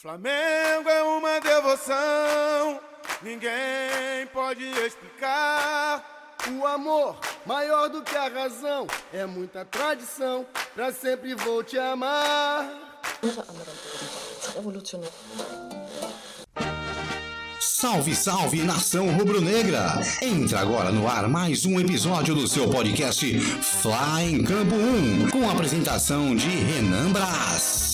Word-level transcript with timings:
Flamengo 0.00 0.88
é 0.88 1.02
uma 1.02 1.38
devoção, 1.40 2.80
ninguém 3.20 4.26
pode 4.32 4.64
explicar. 4.86 6.38
O 6.58 6.66
amor, 6.66 7.18
maior 7.44 7.90
do 7.90 8.00
que 8.00 8.16
a 8.16 8.28
razão, 8.28 8.86
é 9.12 9.26
muita 9.26 9.62
tradição, 9.62 10.46
pra 10.74 10.90
sempre 10.90 11.34
vou 11.34 11.62
te 11.62 11.76
amar. 11.76 12.66
Salve, 17.60 18.16
salve, 18.16 18.62
nação 18.62 19.10
rubro-negra! 19.10 20.00
Entra 20.22 20.60
agora 20.60 20.90
no 20.90 21.06
ar 21.06 21.28
mais 21.28 21.66
um 21.66 21.78
episódio 21.78 22.34
do 22.34 22.48
seu 22.48 22.70
podcast 22.70 23.38
Fly 23.38 24.32
em 24.32 24.44
Campo 24.44 24.76
1, 24.76 25.28
com 25.28 25.46
a 25.46 25.52
apresentação 25.52 26.34
de 26.34 26.48
Renan 26.48 27.12
Brás. 27.12 27.89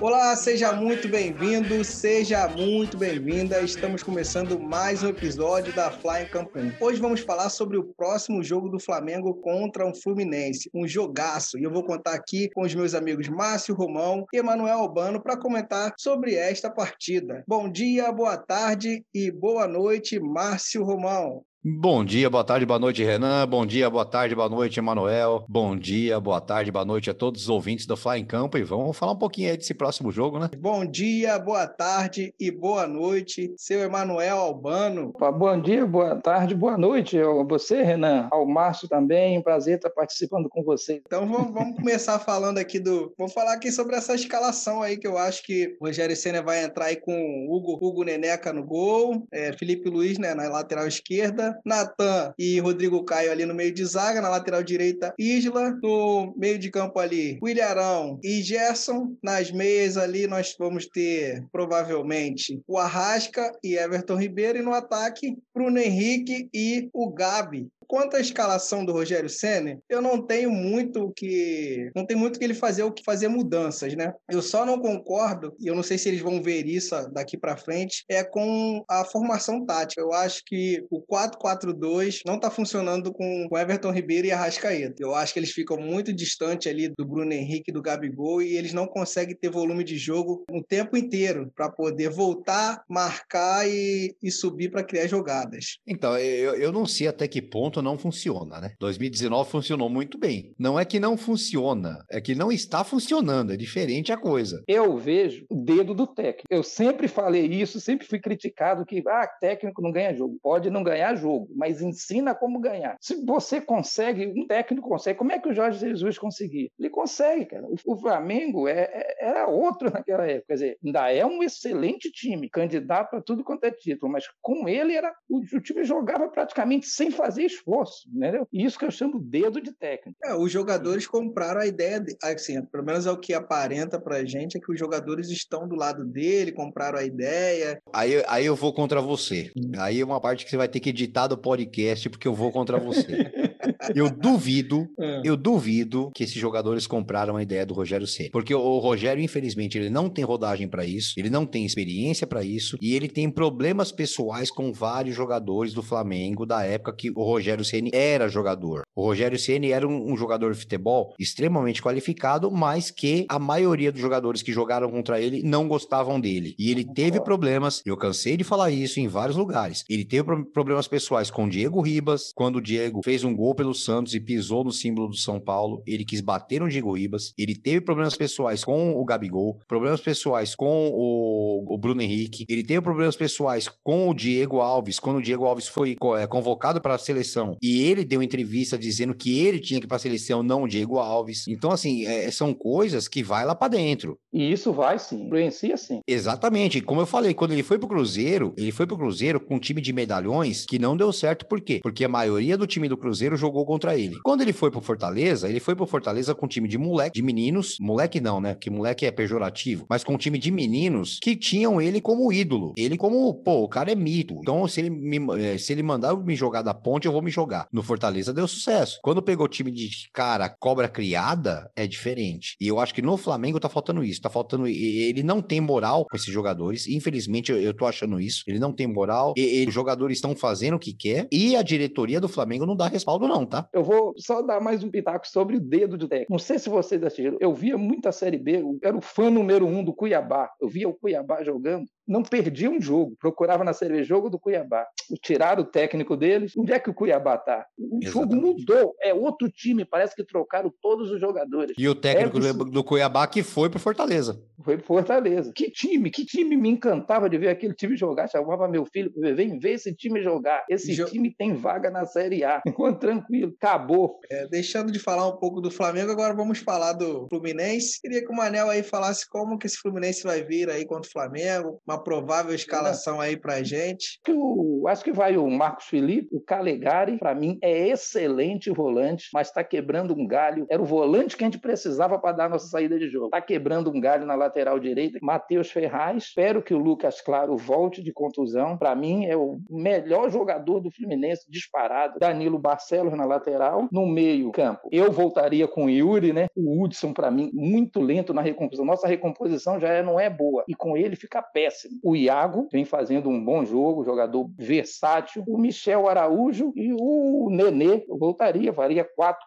Olá, 0.00 0.34
seja 0.34 0.72
muito 0.72 1.06
bem-vindo, 1.10 1.84
seja 1.84 2.48
muito 2.48 2.96
bem-vinda. 2.96 3.60
Estamos 3.60 4.02
começando 4.02 4.58
mais 4.58 5.02
um 5.02 5.08
episódio 5.08 5.74
da 5.74 5.90
Fly 5.90 6.24
Campo 6.30 6.58
1. 6.58 6.82
Hoje 6.82 6.98
vamos 6.98 7.20
falar 7.20 7.50
sobre 7.50 7.76
o 7.76 7.84
próximo 7.84 8.42
jogo 8.42 8.70
do 8.70 8.80
Flamengo 8.80 9.34
contra 9.34 9.86
o 9.86 9.94
Fluminense, 9.94 10.70
um 10.72 10.88
jogaço. 10.88 11.58
E 11.58 11.64
eu 11.64 11.70
vou 11.70 11.84
contar 11.84 12.14
aqui 12.14 12.48
com 12.48 12.62
os 12.62 12.74
meus 12.74 12.94
amigos 12.94 13.28
Márcio 13.28 13.74
Romão 13.74 14.24
e 14.32 14.38
Emanuel 14.38 14.78
Albano 14.78 15.20
para 15.20 15.36
comentar 15.36 15.92
sobre 15.98 16.34
esta 16.34 16.70
partida. 16.70 17.44
Bom 17.46 17.70
dia, 17.70 18.10
boa 18.10 18.38
tarde 18.38 19.04
e 19.12 19.30
boa 19.30 19.68
noite, 19.68 20.18
Márcio 20.18 20.82
Romão. 20.82 21.44
Bom 21.62 22.02
dia, 22.02 22.30
boa 22.30 22.42
tarde, 22.42 22.64
boa 22.64 22.78
noite, 22.78 23.04
Renan. 23.04 23.46
Bom 23.46 23.66
dia, 23.66 23.90
boa 23.90 24.06
tarde, 24.06 24.34
boa 24.34 24.48
noite, 24.48 24.80
Emanuel. 24.80 25.44
Bom 25.46 25.76
dia, 25.76 26.18
boa 26.18 26.40
tarde, 26.40 26.72
boa 26.72 26.86
noite 26.86 27.10
a 27.10 27.14
todos 27.14 27.42
os 27.42 27.48
ouvintes 27.50 27.84
do 27.84 27.98
Fly 27.98 28.20
em 28.20 28.24
Campo 28.24 28.56
e 28.56 28.62
vamos 28.62 28.96
falar 28.96 29.12
um 29.12 29.18
pouquinho 29.18 29.50
aí 29.50 29.58
desse 29.58 29.74
próximo 29.74 30.10
jogo, 30.10 30.38
né? 30.38 30.48
Bom 30.56 30.86
dia, 30.86 31.38
boa 31.38 31.66
tarde 31.66 32.32
e 32.40 32.50
boa 32.50 32.86
noite, 32.86 33.52
seu 33.58 33.80
Emanuel 33.80 34.38
Albano. 34.38 35.12
Bom 35.12 35.60
dia, 35.60 35.84
boa 35.84 36.16
tarde, 36.16 36.54
boa 36.54 36.78
noite 36.78 37.18
a 37.18 37.44
você, 37.44 37.82
Renan, 37.82 38.26
ao 38.32 38.46
Márcio 38.46 38.88
também. 38.88 39.38
Um 39.38 39.42
prazer 39.42 39.76
estar 39.76 39.90
participando 39.90 40.48
com 40.48 40.62
você. 40.62 41.02
Então 41.06 41.28
vamos, 41.28 41.52
vamos 41.52 41.76
começar 41.76 42.18
falando 42.20 42.56
aqui 42.56 42.80
do. 42.80 43.12
Vamos 43.18 43.34
falar 43.34 43.52
aqui 43.52 43.70
sobre 43.70 43.96
essa 43.96 44.14
escalação 44.14 44.80
aí 44.80 44.96
que 44.96 45.06
eu 45.06 45.18
acho 45.18 45.42
que 45.42 45.76
o 45.78 45.84
Rogério 45.84 46.16
Senna 46.16 46.40
vai 46.40 46.64
entrar 46.64 46.86
aí 46.86 46.96
com 46.96 47.46
Hugo, 47.50 47.78
Hugo 47.86 48.02
Neneca 48.02 48.50
no 48.50 48.64
gol, 48.64 49.26
é, 49.30 49.52
Felipe 49.52 49.90
Luiz 49.90 50.16
né, 50.16 50.32
na 50.32 50.48
lateral 50.48 50.86
esquerda. 50.86 51.49
Natan 51.64 52.32
e 52.38 52.60
Rodrigo 52.60 53.04
Caio 53.04 53.30
ali 53.30 53.44
no 53.44 53.54
meio 53.54 53.72
de 53.72 53.84
zaga, 53.84 54.20
na 54.20 54.28
lateral 54.28 54.62
direita, 54.62 55.14
Isla, 55.18 55.70
no 55.82 56.34
meio 56.36 56.58
de 56.58 56.70
campo 56.70 56.98
ali, 56.98 57.38
William 57.42 57.66
Arão 57.66 58.18
e 58.22 58.42
Gerson, 58.42 59.16
nas 59.22 59.50
meias 59.50 59.96
ali 59.96 60.26
nós 60.26 60.54
vamos 60.58 60.86
ter 60.86 61.44
provavelmente 61.52 62.60
o 62.66 62.78
Arrasca 62.78 63.52
e 63.62 63.76
Everton 63.76 64.16
Ribeiro. 64.16 64.58
E 64.58 64.62
no 64.62 64.72
ataque 64.72 65.36
Bruno 65.54 65.78
Henrique 65.78 66.48
e 66.52 66.88
o 66.92 67.10
Gabi 67.10 67.68
quanto 67.90 68.16
à 68.16 68.20
escalação 68.20 68.84
do 68.84 68.92
Rogério 68.92 69.28
Senna, 69.28 69.76
eu 69.88 70.00
não 70.00 70.22
tenho 70.22 70.48
muito 70.48 71.12
que 71.16 71.90
não 71.92 72.06
tem 72.06 72.16
muito 72.16 72.38
que 72.38 72.44
ele 72.44 72.54
fazer 72.54 72.84
o 72.84 72.92
que 72.92 73.02
fazer 73.02 73.26
mudanças, 73.26 73.96
né? 73.96 74.14
Eu 74.30 74.40
só 74.40 74.64
não 74.64 74.78
concordo 74.78 75.56
e 75.58 75.66
eu 75.66 75.74
não 75.74 75.82
sei 75.82 75.98
se 75.98 76.08
eles 76.08 76.20
vão 76.20 76.40
ver 76.40 76.68
isso 76.68 76.94
daqui 77.12 77.36
para 77.36 77.56
frente 77.56 78.04
é 78.08 78.22
com 78.22 78.84
a 78.88 79.04
formação 79.04 79.66
tática. 79.66 80.00
Eu 80.00 80.12
acho 80.12 80.44
que 80.46 80.86
o 80.88 81.02
4-4-2 81.02 82.20
não 82.24 82.38
tá 82.38 82.48
funcionando 82.48 83.12
com 83.12 83.48
o 83.50 83.58
Everton 83.58 83.90
Ribeiro 83.90 84.28
e 84.28 84.30
a 84.30 84.36
Rascaeta. 84.36 85.02
Eu 85.02 85.12
acho 85.12 85.32
que 85.32 85.40
eles 85.40 85.50
ficam 85.50 85.76
muito 85.76 86.12
distante 86.12 86.68
ali 86.68 86.88
do 86.96 87.04
Bruno 87.04 87.32
Henrique 87.32 87.72
do 87.72 87.82
Gabigol 87.82 88.40
e 88.40 88.56
eles 88.56 88.72
não 88.72 88.86
conseguem 88.86 89.34
ter 89.34 89.50
volume 89.50 89.82
de 89.82 89.98
jogo 89.98 90.44
o 90.48 90.62
tempo 90.62 90.96
inteiro 90.96 91.50
para 91.56 91.68
poder 91.68 92.10
voltar, 92.10 92.84
marcar 92.88 93.68
e, 93.68 94.14
e 94.22 94.30
subir 94.30 94.70
para 94.70 94.84
criar 94.84 95.08
jogadas. 95.08 95.78
Então, 95.84 96.16
eu, 96.16 96.54
eu 96.54 96.70
não 96.70 96.86
sei 96.86 97.08
até 97.08 97.26
que 97.26 97.42
ponto 97.42 97.79
não 97.82 97.98
funciona, 97.98 98.60
né? 98.60 98.72
2019 98.78 99.50
funcionou 99.50 99.88
muito 99.88 100.18
bem. 100.18 100.54
Não 100.58 100.78
é 100.78 100.84
que 100.84 101.00
não 101.00 101.16
funciona, 101.16 102.04
é 102.10 102.20
que 102.20 102.34
não 102.34 102.50
está 102.50 102.84
funcionando, 102.84 103.52
é 103.52 103.56
diferente 103.56 104.12
a 104.12 104.16
coisa. 104.16 104.62
Eu 104.66 104.96
vejo 104.96 105.44
o 105.48 105.56
dedo 105.56 105.94
do 105.94 106.06
técnico. 106.06 106.46
Eu 106.50 106.62
sempre 106.62 107.08
falei 107.08 107.46
isso, 107.46 107.80
sempre 107.80 108.06
fui 108.06 108.18
criticado 108.18 108.84
que 108.84 109.02
ah, 109.06 109.26
técnico 109.40 109.82
não 109.82 109.92
ganha 109.92 110.14
jogo. 110.14 110.38
Pode 110.42 110.70
não 110.70 110.82
ganhar 110.82 111.14
jogo, 111.14 111.48
mas 111.54 111.82
ensina 111.82 112.34
como 112.34 112.60
ganhar. 112.60 112.96
Se 113.00 113.24
você 113.24 113.60
consegue, 113.60 114.26
um 114.26 114.46
técnico 114.46 114.88
consegue. 114.88 115.18
Como 115.18 115.32
é 115.32 115.38
que 115.38 115.48
o 115.48 115.54
Jorge 115.54 115.78
Jesus 115.78 116.18
conseguiu? 116.18 116.68
Ele 116.78 116.90
consegue, 116.90 117.46
cara. 117.46 117.66
O, 117.86 117.96
Flamengo 118.00 118.66
é, 118.66 118.88
é, 118.92 119.28
era 119.28 119.46
outro 119.46 119.90
naquela 119.90 120.26
época. 120.26 120.46
Quer 120.48 120.54
dizer, 120.54 120.78
ainda 120.84 121.12
é 121.12 121.24
um 121.24 121.42
excelente 121.42 122.10
time, 122.10 122.48
candidato 122.48 123.16
a 123.16 123.22
tudo 123.22 123.44
quanto 123.44 123.64
é 123.64 123.70
título, 123.70 124.10
mas 124.10 124.24
com 124.40 124.68
ele 124.68 124.94
era 124.94 125.12
o, 125.28 125.38
o 125.38 125.60
time 125.60 125.84
jogava 125.84 126.28
praticamente 126.28 126.86
sem 126.86 127.10
fazer 127.10 127.44
esforço 127.44 127.69
esforço, 127.70 128.08
entendeu? 128.08 128.46
Isso 128.52 128.78
que 128.78 128.84
eu 128.84 128.90
chamo 128.90 129.20
dedo 129.20 129.60
de 129.60 129.72
técnico. 129.72 130.18
É, 130.24 130.34
os 130.34 130.50
jogadores 130.50 131.06
compraram 131.06 131.60
a 131.60 131.66
ideia, 131.66 132.00
de, 132.00 132.16
assim, 132.22 132.62
pelo 132.64 132.84
menos 132.84 133.06
é 133.06 133.10
o 133.10 133.18
que 133.18 133.32
aparenta 133.32 134.00
pra 134.00 134.24
gente, 134.24 134.56
é 134.56 134.60
que 134.60 134.72
os 134.72 134.78
jogadores 134.78 135.30
estão 135.30 135.68
do 135.68 135.76
lado 135.76 136.04
dele, 136.04 136.52
compraram 136.52 136.98
a 136.98 137.04
ideia. 137.04 137.80
Aí, 137.92 138.22
aí 138.26 138.46
eu 138.46 138.56
vou 138.56 138.72
contra 138.72 139.00
você. 139.00 139.50
Aí 139.78 140.00
é 140.00 140.04
uma 140.04 140.20
parte 140.20 140.44
que 140.44 140.50
você 140.50 140.56
vai 140.56 140.68
ter 140.68 140.80
que 140.80 140.90
editar 140.90 141.28
do 141.28 141.38
podcast, 141.38 142.08
porque 142.10 142.26
eu 142.26 142.34
vou 142.34 142.50
contra 142.50 142.78
você. 142.78 143.06
Eu 143.94 144.10
duvido, 144.10 144.88
é. 144.98 145.22
eu 145.24 145.36
duvido 145.36 146.10
que 146.14 146.24
esses 146.24 146.36
jogadores 146.36 146.86
compraram 146.86 147.36
a 147.36 147.42
ideia 147.42 147.66
do 147.66 147.74
Rogério 147.74 148.06
Ceni, 148.06 148.30
porque 148.30 148.54
o 148.54 148.78
Rogério, 148.78 149.22
infelizmente, 149.22 149.78
ele 149.78 149.90
não 149.90 150.08
tem 150.08 150.24
rodagem 150.24 150.68
para 150.68 150.84
isso, 150.84 151.14
ele 151.16 151.30
não 151.30 151.46
tem 151.46 151.64
experiência 151.64 152.26
para 152.26 152.42
isso 152.42 152.76
e 152.80 152.94
ele 152.94 153.08
tem 153.08 153.30
problemas 153.30 153.92
pessoais 153.92 154.50
com 154.50 154.72
vários 154.72 155.14
jogadores 155.14 155.72
do 155.72 155.82
Flamengo 155.82 156.46
da 156.46 156.64
época 156.64 156.94
que 156.96 157.10
o 157.10 157.22
Rogério 157.22 157.64
Ceni 157.64 157.90
era 157.92 158.28
jogador. 158.28 158.82
O 158.94 159.02
Rogério 159.02 159.38
Ceni 159.38 159.72
era 159.72 159.86
um, 159.86 160.12
um 160.12 160.16
jogador 160.16 160.52
de 160.52 160.58
futebol 160.58 161.14
extremamente 161.18 161.82
qualificado, 161.82 162.50
mas 162.50 162.90
que 162.90 163.26
a 163.28 163.38
maioria 163.38 163.92
dos 163.92 164.00
jogadores 164.00 164.42
que 164.42 164.52
jogaram 164.52 164.90
contra 164.90 165.20
ele 165.20 165.42
não 165.42 165.68
gostavam 165.68 166.20
dele. 166.20 166.54
E 166.58 166.70
ele 166.70 166.84
teve 166.84 167.20
problemas, 167.20 167.82
eu 167.84 167.96
cansei 167.96 168.36
de 168.36 168.44
falar 168.44 168.70
isso 168.70 169.00
em 169.00 169.08
vários 169.08 169.36
lugares. 169.36 169.84
Ele 169.88 170.04
teve 170.04 170.44
problemas 170.52 170.88
pessoais 170.88 171.30
com 171.30 171.44
o 171.44 171.48
Diego 171.48 171.80
Ribas, 171.80 172.32
quando 172.34 172.56
o 172.56 172.62
Diego 172.62 173.00
fez 173.04 173.24
um 173.24 173.34
gol 173.34 173.49
pelo 173.54 173.74
Santos 173.74 174.14
e 174.14 174.20
pisou 174.20 174.64
no 174.64 174.72
símbolo 174.72 175.08
do 175.08 175.16
São 175.16 175.40
Paulo. 175.40 175.82
Ele 175.86 176.04
quis 176.04 176.20
bater 176.20 176.60
no 176.60 176.68
Diego 176.68 176.92
Ribas. 176.92 177.32
Ele 177.36 177.54
teve 177.54 177.80
problemas 177.80 178.16
pessoais 178.16 178.64
com 178.64 178.92
o 178.92 179.04
Gabigol, 179.04 179.58
problemas 179.66 180.00
pessoais 180.00 180.54
com 180.54 180.88
o, 180.92 181.74
o 181.74 181.78
Bruno 181.78 182.02
Henrique. 182.02 182.44
Ele 182.48 182.62
teve 182.62 182.80
problemas 182.80 183.16
pessoais 183.16 183.68
com 183.82 184.08
o 184.08 184.14
Diego 184.14 184.60
Alves, 184.60 184.98
quando 184.98 185.18
o 185.18 185.22
Diego 185.22 185.44
Alves 185.44 185.68
foi 185.68 185.96
é, 186.18 186.26
convocado 186.26 186.80
para 186.80 186.94
a 186.94 186.98
seleção. 186.98 187.56
E 187.62 187.82
ele 187.82 188.04
deu 188.04 188.22
entrevista 188.22 188.78
dizendo 188.78 189.14
que 189.14 189.38
ele 189.40 189.58
tinha 189.58 189.80
que 189.80 189.86
ir 189.86 189.88
para 189.88 189.96
a 189.96 190.00
seleção, 190.00 190.42
não 190.42 190.64
o 190.64 190.68
Diego 190.68 190.98
Alves. 190.98 191.46
Então, 191.48 191.70
assim, 191.70 192.06
é, 192.06 192.30
são 192.30 192.54
coisas 192.54 193.08
que 193.08 193.22
vai 193.22 193.44
lá 193.44 193.54
para 193.54 193.68
dentro. 193.68 194.18
E 194.32 194.52
isso 194.52 194.72
vai 194.72 194.98
sim, 194.98 195.26
influencia 195.26 195.76
sim. 195.76 196.00
Exatamente. 196.06 196.80
Como 196.80 197.00
eu 197.00 197.06
falei, 197.06 197.34
quando 197.34 197.52
ele 197.52 197.62
foi 197.62 197.78
pro 197.78 197.88
Cruzeiro, 197.88 198.54
ele 198.56 198.72
foi 198.72 198.86
pro 198.86 198.96
Cruzeiro 198.96 199.40
com 199.40 199.56
um 199.56 199.58
time 199.58 199.80
de 199.80 199.92
medalhões 199.92 200.64
que 200.64 200.78
não 200.78 200.96
deu 200.96 201.12
certo. 201.12 201.46
Por 201.46 201.60
quê? 201.60 201.80
Porque 201.82 202.04
a 202.04 202.08
maioria 202.08 202.56
do 202.56 202.66
time 202.66 202.88
do 202.88 202.96
Cruzeiro 202.96 203.36
jogou 203.40 203.64
contra 203.64 203.96
ele. 203.96 204.16
Quando 204.22 204.42
ele 204.42 204.52
foi 204.52 204.70
pro 204.70 204.80
Fortaleza, 204.80 205.48
ele 205.48 205.60
foi 205.60 205.74
pro 205.74 205.86
Fortaleza 205.86 206.34
com 206.34 206.46
um 206.46 206.48
time 206.48 206.68
de 206.68 206.78
moleque, 206.78 207.14
de 207.14 207.22
meninos, 207.22 207.76
moleque 207.80 208.20
não, 208.20 208.40
né? 208.40 208.54
Que 208.54 208.70
moleque 208.70 209.06
é 209.06 209.10
pejorativo, 209.10 209.86
mas 209.88 210.04
com 210.04 210.14
um 210.14 210.18
time 210.18 210.38
de 210.38 210.50
meninos 210.50 211.18
que 211.20 211.34
tinham 211.34 211.80
ele 211.80 212.00
como 212.00 212.32
ídolo. 212.32 212.72
Ele 212.76 212.96
como, 212.96 213.34
pô, 213.34 213.64
o 213.64 213.68
cara 213.68 213.90
é 213.90 213.94
mito. 213.94 214.34
Então, 214.40 214.66
se 214.68 214.80
ele 214.80 214.90
me, 214.90 215.18
eh, 215.40 215.58
se 215.58 215.72
ele 215.72 215.82
mandar 215.82 216.14
me 216.16 216.36
jogar 216.36 216.62
da 216.62 216.74
ponte, 216.74 217.06
eu 217.06 217.12
vou 217.12 217.22
me 217.22 217.30
jogar. 217.30 217.66
No 217.72 217.82
Fortaleza 217.82 218.32
deu 218.32 218.46
sucesso. 218.46 218.98
Quando 219.02 219.22
pegou 219.22 219.48
time 219.48 219.70
de 219.70 219.90
cara, 220.12 220.48
cobra 220.48 220.88
criada, 220.88 221.70
é 221.74 221.86
diferente. 221.86 222.56
E 222.60 222.68
eu 222.68 222.78
acho 222.78 222.94
que 222.94 223.02
no 223.02 223.16
Flamengo 223.16 223.58
tá 223.58 223.68
faltando 223.68 224.04
isso. 224.04 224.20
Tá 224.20 224.30
faltando. 224.30 224.66
Ele 224.66 225.22
não 225.22 225.40
tem 225.40 225.60
moral 225.60 226.06
com 226.08 226.16
esses 226.16 226.32
jogadores. 226.32 226.86
Infelizmente, 226.86 227.50
eu, 227.50 227.60
eu 227.60 227.74
tô 227.74 227.86
achando 227.86 228.20
isso. 228.20 228.44
Ele 228.46 228.58
não 228.58 228.72
tem 228.72 228.86
moral. 228.86 229.34
E, 229.36 229.62
e 229.62 229.66
os 229.66 229.74
jogadores 229.74 230.18
estão 230.18 230.36
fazendo 230.36 230.74
o 230.74 230.78
que 230.78 230.92
quer. 230.92 231.28
E 231.32 231.56
a 231.56 231.62
diretoria 231.62 232.20
do 232.20 232.28
Flamengo 232.28 232.66
não 232.66 232.76
dá 232.76 232.88
respaldo, 232.88 233.26
não, 233.30 233.46
tá? 233.46 233.68
Eu 233.72 233.84
vou 233.84 234.12
só 234.16 234.42
dar 234.42 234.60
mais 234.60 234.82
um 234.82 234.90
pitaco 234.90 235.26
sobre 235.26 235.56
o 235.56 235.60
dedo 235.60 235.96
de 235.96 236.08
técnico. 236.08 236.32
Não 236.32 236.38
sei 236.38 236.58
se 236.58 236.68
vocês 236.68 237.02
assistiram. 237.02 237.36
Eu 237.40 237.54
via 237.54 237.78
muita 237.78 238.10
Série 238.10 238.38
B. 238.38 238.60
Eu 238.60 238.78
era 238.82 238.96
o 238.96 239.00
fã 239.00 239.30
número 239.30 239.66
um 239.66 239.84
do 239.84 239.94
Cuiabá. 239.94 240.50
Eu 240.60 240.68
via 240.68 240.88
o 240.88 240.94
Cuiabá 240.94 241.44
jogando 241.44 241.86
não 242.10 242.24
perdia 242.24 242.68
um 242.68 242.80
jogo, 242.80 243.16
procurava 243.20 243.62
na 243.62 243.72
série 243.72 244.02
jogo 244.02 244.28
do 244.28 244.38
Cuiabá. 244.38 244.84
Tiraram 245.22 245.62
o 245.62 245.66
técnico 245.66 246.16
deles, 246.16 246.56
onde 246.56 246.72
é 246.72 246.78
que 246.80 246.90
o 246.90 246.94
Cuiabá 246.94 247.38
tá? 247.38 247.64
O 247.78 248.00
Exatamente. 248.02 248.10
jogo 248.10 248.34
mudou, 248.34 248.94
é 249.00 249.14
outro 249.14 249.48
time, 249.48 249.84
parece 249.84 250.16
que 250.16 250.24
trocaram 250.24 250.72
todos 250.82 251.08
os 251.12 251.20
jogadores. 251.20 251.76
E 251.78 251.88
o 251.88 251.94
técnico 251.94 252.38
é 252.38 252.52
do 252.52 252.82
Cuiabá 252.82 253.28
que 253.28 253.44
foi 253.44 253.70
pro 253.70 253.78
Fortaleza. 253.78 254.42
Foi 254.64 254.76
Fortaleza. 254.78 255.52
Que 255.54 255.70
time, 255.70 256.10
que 256.10 256.24
time 256.24 256.56
me 256.56 256.68
encantava 256.68 257.30
de 257.30 257.38
ver 257.38 257.48
aquele 257.48 257.74
time 257.74 257.96
jogar. 257.96 258.28
Chamava 258.28 258.66
meu 258.66 258.84
filho, 258.84 259.12
vem 259.16 259.58
ver 259.58 259.74
esse 259.74 259.94
time 259.94 260.20
jogar. 260.20 260.64
Esse 260.68 260.92
jo... 260.92 261.06
time 261.06 261.32
tem 261.32 261.54
vaga 261.54 261.90
na 261.90 262.04
Série 262.04 262.42
A. 262.42 262.60
Ficou 262.60 262.86
tranquilo, 263.20 263.54
acabou. 263.60 264.18
É, 264.30 264.46
deixando 264.48 264.90
de 264.90 264.98
falar 264.98 265.28
um 265.28 265.36
pouco 265.36 265.60
do 265.60 265.70
Flamengo, 265.70 266.10
agora 266.10 266.34
vamos 266.34 266.58
falar 266.58 266.92
do 266.92 267.26
Fluminense. 267.28 268.00
Queria 268.00 268.24
que 268.24 268.32
o 268.32 268.36
Manel 268.36 268.70
aí 268.70 268.82
falasse 268.82 269.28
como 269.28 269.58
que 269.58 269.66
esse 269.66 269.76
Fluminense 269.76 270.22
vai 270.22 270.42
vir 270.42 270.70
aí 270.70 270.84
contra 270.84 271.08
o 271.08 271.12
Flamengo, 271.12 271.80
uma 271.86 272.02
provável 272.02 272.54
escalação 272.54 273.20
aí 273.20 273.36
pra 273.36 273.62
gente. 273.62 274.18
Eu 274.26 274.84
acho 274.88 275.04
que 275.04 275.12
vai 275.12 275.36
o 275.36 275.48
Marcos 275.50 275.86
Felipe, 275.86 276.28
o 276.32 276.40
Calegari, 276.40 277.18
para 277.18 277.34
mim 277.34 277.58
é 277.62 277.88
excelente 277.88 278.70
volante, 278.70 279.28
mas 279.32 279.48
está 279.48 279.62
quebrando 279.62 280.14
um 280.14 280.26
galho. 280.26 280.66
Era 280.70 280.80
o 280.80 280.86
volante 280.86 281.36
que 281.36 281.44
a 281.44 281.46
gente 281.46 281.58
precisava 281.58 282.18
para 282.18 282.32
dar 282.32 282.50
nossa 282.50 282.68
saída 282.68 282.98
de 282.98 283.08
jogo. 283.08 283.26
Está 283.26 283.40
quebrando 283.40 283.90
um 283.90 284.00
galho 284.00 284.26
na 284.26 284.34
lateral 284.34 284.78
direita. 284.78 285.18
Matheus 285.22 285.70
Ferraz, 285.70 286.24
espero 286.24 286.62
que 286.62 286.74
o 286.74 286.78
Lucas 286.78 287.20
Claro 287.20 287.56
volte 287.56 288.02
de 288.02 288.12
contusão. 288.12 288.76
Para 288.76 288.94
mim 288.94 289.26
é 289.26 289.36
o 289.36 289.60
melhor 289.68 290.30
jogador 290.30 290.80
do 290.80 290.90
Fluminense 290.90 291.44
disparado. 291.48 292.18
Danilo 292.18 292.58
Barcelos 292.58 293.09
na 293.16 293.24
lateral, 293.24 293.88
no 293.90 294.06
meio 294.06 294.50
campo. 294.52 294.88
Eu 294.90 295.10
voltaria 295.12 295.66
com 295.66 295.84
o 295.84 295.90
Yuri, 295.90 296.32
né? 296.32 296.48
O 296.54 296.82
Hudson 296.82 297.12
para 297.12 297.30
mim 297.30 297.50
muito 297.52 298.00
lento 298.00 298.32
na 298.32 298.42
recomposição. 298.42 298.84
Nossa 298.84 299.06
recomposição 299.06 299.78
já 299.78 299.88
é, 299.88 300.02
não 300.02 300.18
é 300.18 300.28
boa 300.28 300.64
e 300.68 300.74
com 300.74 300.96
ele 300.96 301.16
fica 301.16 301.42
péssimo. 301.42 301.98
O 302.02 302.16
Iago 302.16 302.68
vem 302.72 302.84
fazendo 302.84 303.28
um 303.28 303.44
bom 303.44 303.64
jogo, 303.64 304.04
jogador 304.04 304.48
versátil. 304.56 305.44
O 305.46 305.58
Michel 305.58 306.08
Araújo 306.08 306.72
e 306.76 306.92
o 306.92 307.48
Nenê, 307.50 308.04
eu 308.08 308.18
voltaria, 308.18 308.72
faria 308.72 309.06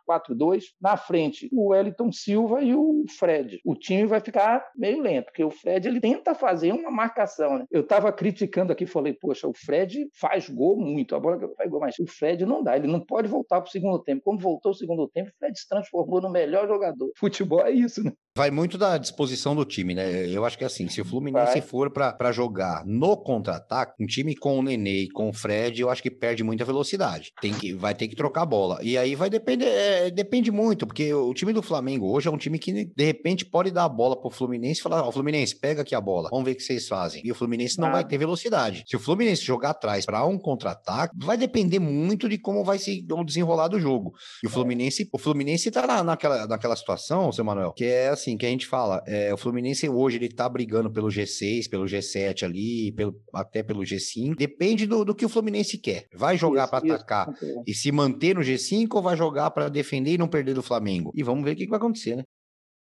4-4-2. 0.10 0.64
Na 0.82 0.98
frente, 0.98 1.50
o 1.52 1.70
Wellington 1.70 2.12
Silva 2.12 2.62
e 2.62 2.76
o 2.76 3.04
Fred. 3.18 3.60
O 3.66 3.76
time 3.76 4.06
vai 4.06 4.20
ficar 4.20 4.66
meio 4.76 5.02
lento, 5.02 5.26
porque 5.26 5.44
o 5.44 5.52
Fred 5.52 5.88
ele 5.88 6.00
tenta 6.00 6.36
fazer 6.36 6.72
uma 6.72 6.92
marcação. 6.92 7.60
Né? 7.60 7.66
Eu 7.72 7.82
estava 7.82 8.12
criticando 8.12 8.72
aqui, 8.72 8.86
falei, 8.86 9.14
poxa, 9.14 9.48
o 9.48 9.54
Fred 9.54 10.08
faz 10.14 10.50
gol 10.50 10.78
muito, 10.78 11.16
a 11.16 11.20
bola 11.20 11.40
faz 11.56 11.70
gol, 11.70 11.80
mas 11.80 11.98
o 12.00 12.08
Fred 12.08 12.46
não 12.46 12.64
dá, 12.64 12.76
ele 12.76 12.88
não 12.88 13.00
pode 13.00 13.28
voltar 13.28 13.43
para 13.48 13.64
o 13.64 13.68
segundo 13.68 14.00
tempo. 14.00 14.22
Como 14.24 14.40
voltou 14.40 14.72
o 14.72 14.76
segundo 14.76 15.08
tempo, 15.08 15.30
o 15.30 15.38
Fred 15.38 15.58
se 15.58 15.68
transformou 15.68 16.22
no 16.22 16.30
melhor 16.30 16.68
jogador. 16.68 17.12
Futebol 17.18 17.62
é 17.62 17.72
isso, 17.72 18.04
né? 18.04 18.12
Vai 18.36 18.50
muito 18.50 18.80
da 18.80 18.98
disposição 18.98 19.56
do 19.56 19.64
time, 19.64 19.94
né? 19.94 20.28
Eu 20.28 20.44
acho 20.44 20.58
que 20.58 20.64
assim, 20.64 20.90
se 20.90 21.00
o 21.00 21.06
Fluminense 21.06 21.54
vai. 21.54 21.62
for 21.62 21.92
para 21.92 22.32
jogar 22.32 22.84
no 22.84 23.16
contra-ataque, 23.16 23.94
um 24.02 24.08
time 24.08 24.36
com 24.36 24.58
o 24.58 24.64
Nenê 24.64 25.04
e 25.04 25.10
com 25.12 25.30
o 25.30 25.34
Fred, 25.34 25.80
eu 25.80 25.88
acho 25.88 26.02
que 26.02 26.10
perde 26.10 26.44
muita 26.44 26.66
velocidade. 26.66 27.32
Tem 27.40 27.54
que, 27.54 27.76
vai 27.76 27.94
ter 27.94 28.08
que 28.08 28.16
trocar 28.16 28.42
a 28.42 28.46
bola. 28.48 28.80
E 28.82 28.98
aí 28.98 29.14
vai 29.14 29.30
depender, 29.30 29.68
é, 29.68 30.10
depende 30.10 30.50
muito, 30.50 30.88
porque 30.88 31.14
o 31.14 31.32
time 31.36 31.54
do 31.54 31.62
Flamengo 31.62 32.12
hoje 32.12 32.28
é 32.28 32.32
um 32.32 32.38
time 32.38 32.58
que 32.58 32.86
de 32.86 33.04
repente 33.06 33.46
pode 33.46 33.70
dar 33.70 33.84
a 33.84 33.90
bola 33.90 34.20
pro 34.20 34.32
Fluminense 34.32 34.80
e 34.80 34.84
falar: 34.84 35.04
Ó, 35.04 35.10
oh, 35.10 35.12
Fluminense, 35.12 35.60
pega 35.60 35.84
aqui 35.84 35.94
a 35.94 36.02
bola, 36.02 36.30
vamos 36.32 36.46
ver 36.46 36.54
o 36.54 36.56
que 36.56 36.64
vocês 36.64 36.88
fazem. 36.88 37.22
E 37.24 37.32
o 37.32 37.36
Fluminense 37.36 37.78
não 37.78 37.90
ah. 37.90 37.92
vai 37.92 38.04
ter 38.04 38.18
velocidade. 38.18 38.84
Se 38.88 38.96
o 38.96 39.00
Fluminense 39.00 39.44
jogar 39.44 39.70
atrás 39.70 40.08
para 40.08 40.26
um 40.26 40.40
contra-ataque, 40.40 41.14
vai 41.24 41.38
depender 41.38 41.78
muito 41.78 42.28
de 42.28 42.40
como 42.40 42.64
vai 42.64 42.80
se 42.80 43.06
desenrolar 43.28 43.68
do 43.68 43.80
jogo. 43.80 44.12
E 44.44 44.48
o 44.48 44.50
Fluminense, 44.50 45.08
o 45.14 45.20
Fluminense 45.20 45.70
tá 45.70 45.86
na, 45.86 46.04
naquela, 46.04 46.48
naquela 46.48 46.76
situação, 46.76 47.32
seu 47.32 47.46
Manuel, 47.46 47.74
que 47.74 47.86
é 47.86 48.10
assim, 48.10 48.23
que 48.38 48.46
a 48.46 48.50
gente 48.50 48.66
fala, 48.66 49.04
é, 49.06 49.34
o 49.34 49.38
Fluminense 49.38 49.88
hoje 49.90 50.18
ele 50.18 50.30
tá 50.30 50.48
brigando 50.48 50.92
pelo 50.92 51.08
G6, 51.08 51.70
pelo 51.70 51.86
G7 51.86 52.44
ali, 52.44 52.92
pelo, 52.94 53.16
até 53.34 53.62
pelo 53.62 53.82
G5. 53.82 54.36
Depende 54.36 54.88
do, 54.88 55.04
do 55.04 55.16
que 55.16 55.26
o 55.26 55.30
Fluminense 55.30 55.78
quer. 55.78 56.08
Vai 56.14 56.38
jogar 56.38 56.68
para 56.68 56.80
atacar 56.80 57.30
isso. 57.30 57.64
e 57.68 57.74
se 57.74 57.92
manter 57.92 58.36
no 58.36 58.42
G5 58.42 58.88
ou 58.94 59.02
vai 59.02 59.18
jogar 59.18 59.52
para 59.52 59.70
defender 59.70 60.14
e 60.14 60.18
não 60.18 60.28
perder 60.28 60.54
do 60.54 60.64
Flamengo? 60.64 61.12
E 61.14 61.24
vamos 61.24 61.44
ver 61.44 61.52
o 61.52 61.56
que, 61.56 61.66
que 61.66 61.70
vai 61.70 61.78
acontecer, 61.78 62.16
né? 62.16 62.24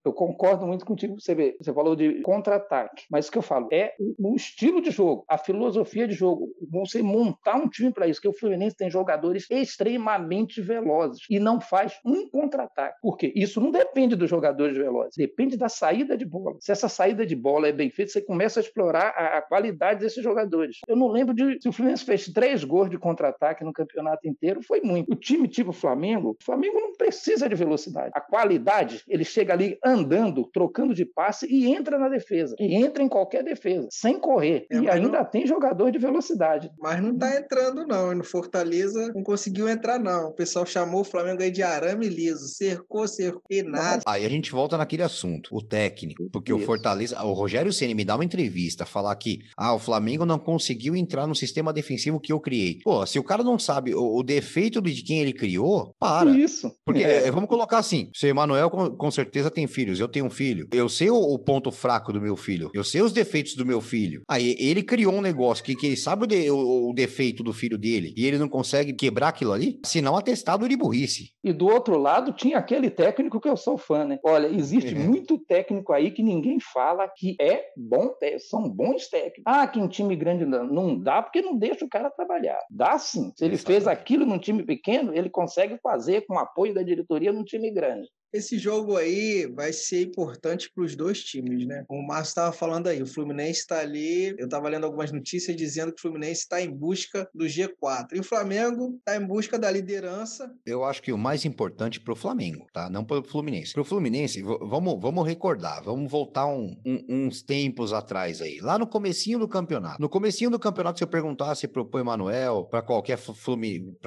Eu 0.05 0.13
concordo 0.13 0.67
muito 0.67 0.85
contigo. 0.85 1.21
Você 1.21 1.35
vê, 1.35 1.57
você 1.61 1.73
falou 1.73 1.95
de 1.95 2.21
contra-ataque, 2.23 3.05
mas 3.11 3.29
o 3.29 3.33
que 3.33 3.39
eu 3.39 3.43
falo 3.43 3.69
é 3.73 3.95
o, 4.19 4.35
estilo 4.35 4.81
de 4.81 4.91
jogo, 4.91 5.25
a 5.29 5.39
filosofia 5.39 6.07
de 6.09 6.15
jogo. 6.15 6.49
Você 6.71 7.03
montar 7.03 7.57
um 7.57 7.69
time 7.69 7.93
para 7.93 8.07
isso, 8.07 8.21
que 8.21 8.29
o 8.29 8.33
Fluminense 8.33 8.77
tem 8.77 8.91
jogadores 8.91 9.47
extremamente 9.51 10.61
velozes 10.61 11.25
e 11.31 11.39
não 11.39 11.61
faz 11.61 11.99
um 12.05 12.29
contra-ataque. 12.29 12.99
Por 13.01 13.17
quê? 13.17 13.33
Isso 13.35 13.61
não 13.61 13.71
depende 13.71 14.17
dos 14.17 14.29
jogadores 14.29 14.77
velozes, 14.77 15.15
depende 15.17 15.57
da 15.57 15.69
saída 15.69 16.17
de 16.17 16.25
bola. 16.25 16.57
Se 16.61 16.73
essa 16.73 16.89
saída 16.89 17.25
de 17.25 17.37
bola 17.37 17.69
é 17.69 17.73
bem 17.73 17.91
feita, 17.91 18.13
você 18.13 18.21
começa 18.21 18.61
a 18.61 18.63
explorar 18.63 19.15
a, 19.17 19.39
a 19.39 19.43
qualidade 19.43 20.01
desses 20.01 20.23
jogadores. 20.23 20.79
Eu 20.89 20.97
não 20.97 21.09
lembro 21.09 21.35
de 21.35 21.61
se 21.61 21.69
o 21.69 21.73
Fluminense 21.73 22.05
fez 22.05 22.27
três 22.27 22.65
gols 22.65 22.91
de 22.91 22.99
contra-ataque 22.99 23.65
no 23.65 23.73
campeonato 23.73 24.27
inteiro, 24.27 24.63
foi 24.63 24.81
muito. 24.81 25.13
O 25.13 25.17
time 25.17 25.47
tipo 25.49 25.73
Flamengo, 25.73 26.37
o 26.41 26.45
Flamengo 26.45 26.81
não 26.81 26.93
precisa 26.95 27.49
de 27.49 27.55
velocidade. 27.55 28.11
A 28.15 28.21
qualidade, 28.21 29.03
ele 29.09 29.25
chega 29.25 29.53
ali 29.53 29.79
andando, 29.93 30.49
trocando 30.53 30.95
de 30.95 31.05
passe 31.05 31.47
e 31.49 31.67
entra 31.67 31.99
na 31.99 32.09
defesa. 32.09 32.55
E 32.59 32.75
entra 32.75 33.03
em 33.03 33.09
qualquer 33.09 33.45
defesa, 33.45 33.89
sem 33.91 34.19
correr. 34.19 34.67
É, 34.71 34.79
e 34.79 34.89
ainda 34.89 35.19
não... 35.19 35.25
tem 35.25 35.47
jogador 35.47 35.91
de 35.91 35.99
velocidade. 35.99 36.71
Mas 36.79 37.03
não 37.03 37.17
tá 37.17 37.39
entrando, 37.39 37.87
não. 37.87 38.13
E 38.13 38.15
no 38.15 38.25
Fortaleza 38.25 39.13
não 39.15 39.23
conseguiu 39.23 39.69
entrar, 39.69 39.99
não. 39.99 40.29
O 40.29 40.35
pessoal 40.35 40.67
chamou 40.67 41.03
o 41.03 41.05
Flamengo 41.05 41.43
aí 41.43 41.51
de 41.51 41.63
arame 41.63 42.09
liso. 42.09 42.49
Cercou, 42.49 43.07
cercou 43.07 43.43
e 43.51 43.63
nada. 43.63 44.03
Aí 44.07 44.25
a 44.25 44.29
gente 44.29 44.51
volta 44.51 44.77
naquele 44.77 45.03
assunto, 45.03 45.55
o 45.55 45.63
técnico. 45.63 46.29
Porque 46.31 46.53
Isso. 46.53 46.63
o 46.63 46.67
Fortaleza, 46.67 47.23
o 47.23 47.33
Rogério 47.33 47.73
Ceni 47.73 47.95
me 47.95 48.05
dá 48.05 48.15
uma 48.15 48.25
entrevista, 48.25 48.87
falar 48.87 49.15
que 49.17 49.41
ah, 49.57 49.75
o 49.75 49.79
Flamengo 49.79 50.25
não 50.25 50.39
conseguiu 50.39 50.97
entrar 50.97 51.27
no 51.27 51.35
sistema 51.35 51.73
defensivo 51.73 52.21
que 52.21 52.33
eu 52.33 52.41
criei. 52.41 52.79
Pô, 52.83 53.05
se 53.07 53.19
o 53.19 53.25
cara 53.25 53.43
não 53.43 53.59
sabe 53.59 53.95
o, 53.95 54.17
o 54.17 54.23
defeito 54.23 54.81
de 54.81 55.03
quem 55.03 55.21
ele 55.21 55.33
criou, 55.33 55.95
para. 55.99 56.31
Isso. 56.31 56.73
Porque 56.85 57.03
é. 57.03 57.31
vamos 57.31 57.49
colocar 57.49 57.79
assim: 57.79 58.11
o 58.23 58.27
Emanuel 58.27 58.71
com, 58.71 58.91
com 58.91 59.11
certeza 59.11 59.51
tem 59.51 59.67
filhos 59.83 59.99
eu 59.99 60.09
tenho 60.09 60.27
um 60.27 60.31
filho, 60.31 60.69
eu 60.73 60.89
sei 60.89 61.11
o, 61.11 61.17
o, 61.17 61.39
ponto 61.39 61.73
fraco 61.73 62.13
do 62.13 62.21
meu 62.21 62.37
filho, 62.37 62.71
eu 62.73 62.85
sei 62.85 63.03
os 63.03 63.13
defeitos 63.13 63.57
do 63.57 63.67
meu 63.67 63.81
filho. 63.81 64.23
Aí 64.29 64.55
ele 64.59 64.83
criou 64.83 65.13
um 65.13 65.21
negócio 65.21 65.65
que, 65.65 65.75
que 65.75 65.87
ele 65.87 65.97
sabe 65.97 66.25
o, 66.25 66.27
de, 66.27 66.51
o, 66.51 66.91
o, 66.91 66.95
defeito 66.95 67.43
do 67.43 67.53
filho 67.53 67.77
dele 67.77 68.15
e 68.17 68.25
ele 68.25 68.39
não 68.39 68.49
consegue 68.49 68.93
quebrar 68.93 69.29
aquilo 69.29 69.53
ali, 69.53 69.81
senão 69.85 70.17
atestado 70.17 70.69
de 70.69 70.77
burrice. 70.77 71.33
E 71.43 71.53
do 71.53 71.67
outro 71.67 71.99
lado 71.99 72.33
tinha 72.33 72.59
aquele 72.59 72.91
técnico 72.91 73.41
que 73.41 73.49
eu 73.49 73.57
sou 73.57 73.77
fã, 73.77 74.05
né? 74.05 74.21
Olha, 74.25 74.47
existe 74.47 74.95
é. 74.95 74.99
muito 74.99 75.37
técnico 75.37 75.93
aí 75.93 76.13
que 76.13 76.23
ninguém 76.23 76.59
fala 76.61 77.09
que 77.17 77.35
é 77.41 77.65
bom, 77.77 78.15
são 78.49 78.69
bons 78.71 79.09
técnicos. 79.09 79.43
Ah, 79.45 79.67
que 79.67 79.81
um 79.81 79.89
time 79.89 80.15
grande 80.15 80.45
não, 80.45 80.65
não 80.65 80.99
dá 80.99 81.21
porque 81.23 81.43
não 81.43 81.59
deixa 81.59 81.85
o 81.85 81.89
cara 81.89 82.09
trabalhar. 82.11 82.59
Dá 82.71 82.97
sim. 82.99 83.33
Se 83.37 83.45
ele 83.45 83.55
Exatamente. 83.55 83.67
fez 83.67 83.89
aquilo 83.89 84.25
num 84.25 84.39
time 84.39 84.63
pequeno, 84.63 85.13
ele 85.13 85.29
consegue 85.29 85.77
fazer 85.83 86.25
com 86.27 86.35
o 86.35 86.39
apoio 86.39 86.73
da 86.73 86.83
diretoria 86.83 87.33
num 87.33 87.43
time 87.43 87.71
grande. 87.73 88.07
Esse 88.33 88.59
jogo 88.59 88.97
aí 88.97 89.47
vai 89.47 89.73
ser 89.73 90.03
importante 90.03 90.71
para 90.75 90.85
os 90.85 90.97
dois 90.97 91.23
times, 91.23 91.67
né? 91.67 91.85
Como 91.87 92.01
o 92.01 92.07
Márcio 92.07 92.31
estava 92.31 92.53
falando 92.53 92.87
aí, 92.87 93.03
o 93.03 93.07
Fluminense 93.07 93.61
está 93.61 93.81
ali. 93.81 94.35
Eu 94.39 94.47
estava 94.47 94.69
lendo 94.69 94.85
algumas 94.85 95.13
notícias 95.13 95.57
dizendo 95.57 95.93
que 95.93 95.99
o 95.99 96.03
Fluminense 96.03 96.43
está 96.43 96.61
em 96.61 96.71
busca 96.71 97.29
do 97.35 97.45
G4 97.45 98.09
e 98.15 98.21
o 98.21 98.25
Flamengo 98.25 98.97
está 98.99 99.17
em 99.17 99.27
busca 99.27 99.59
da 99.59 99.71
liderança. 99.71 100.53
Eu 100.65 100.85
acho 100.85 101.03
que 101.03 101.13
o 101.13 101.19
mais 101.19 101.45
importante 101.45 102.01
para 102.01 102.13
o 102.13 102.17
Flamengo, 102.17 102.67
tá? 102.73 102.89
Não 102.89 103.05
para 103.05 103.19
o 103.19 103.25
Fluminense. 103.25 103.73
Para 103.73 103.83
o 103.83 103.85
Fluminense, 103.85 104.43
vamos, 104.43 105.01
vamos 105.01 105.27
recordar, 105.27 105.83
vamos 105.83 106.11
voltar 106.11 106.47
um, 106.47 106.77
um, 106.87 107.05
uns 107.09 107.43
tempos 107.43 107.93
atrás 107.93 108.41
aí, 108.41 108.61
lá 108.61 108.79
no 108.79 108.87
comecinho 108.87 109.39
do 109.39 109.49
campeonato. 109.49 110.01
No 110.01 110.09
comecinho 110.09 110.51
do 110.51 110.59
campeonato, 110.59 110.99
se 110.99 111.05
eu 111.05 111.09
perguntasse 111.09 111.69
para 111.69 111.83
o 111.83 111.99
Emanuel, 111.99 112.65
para 112.71 112.83
qualquer 112.83 113.19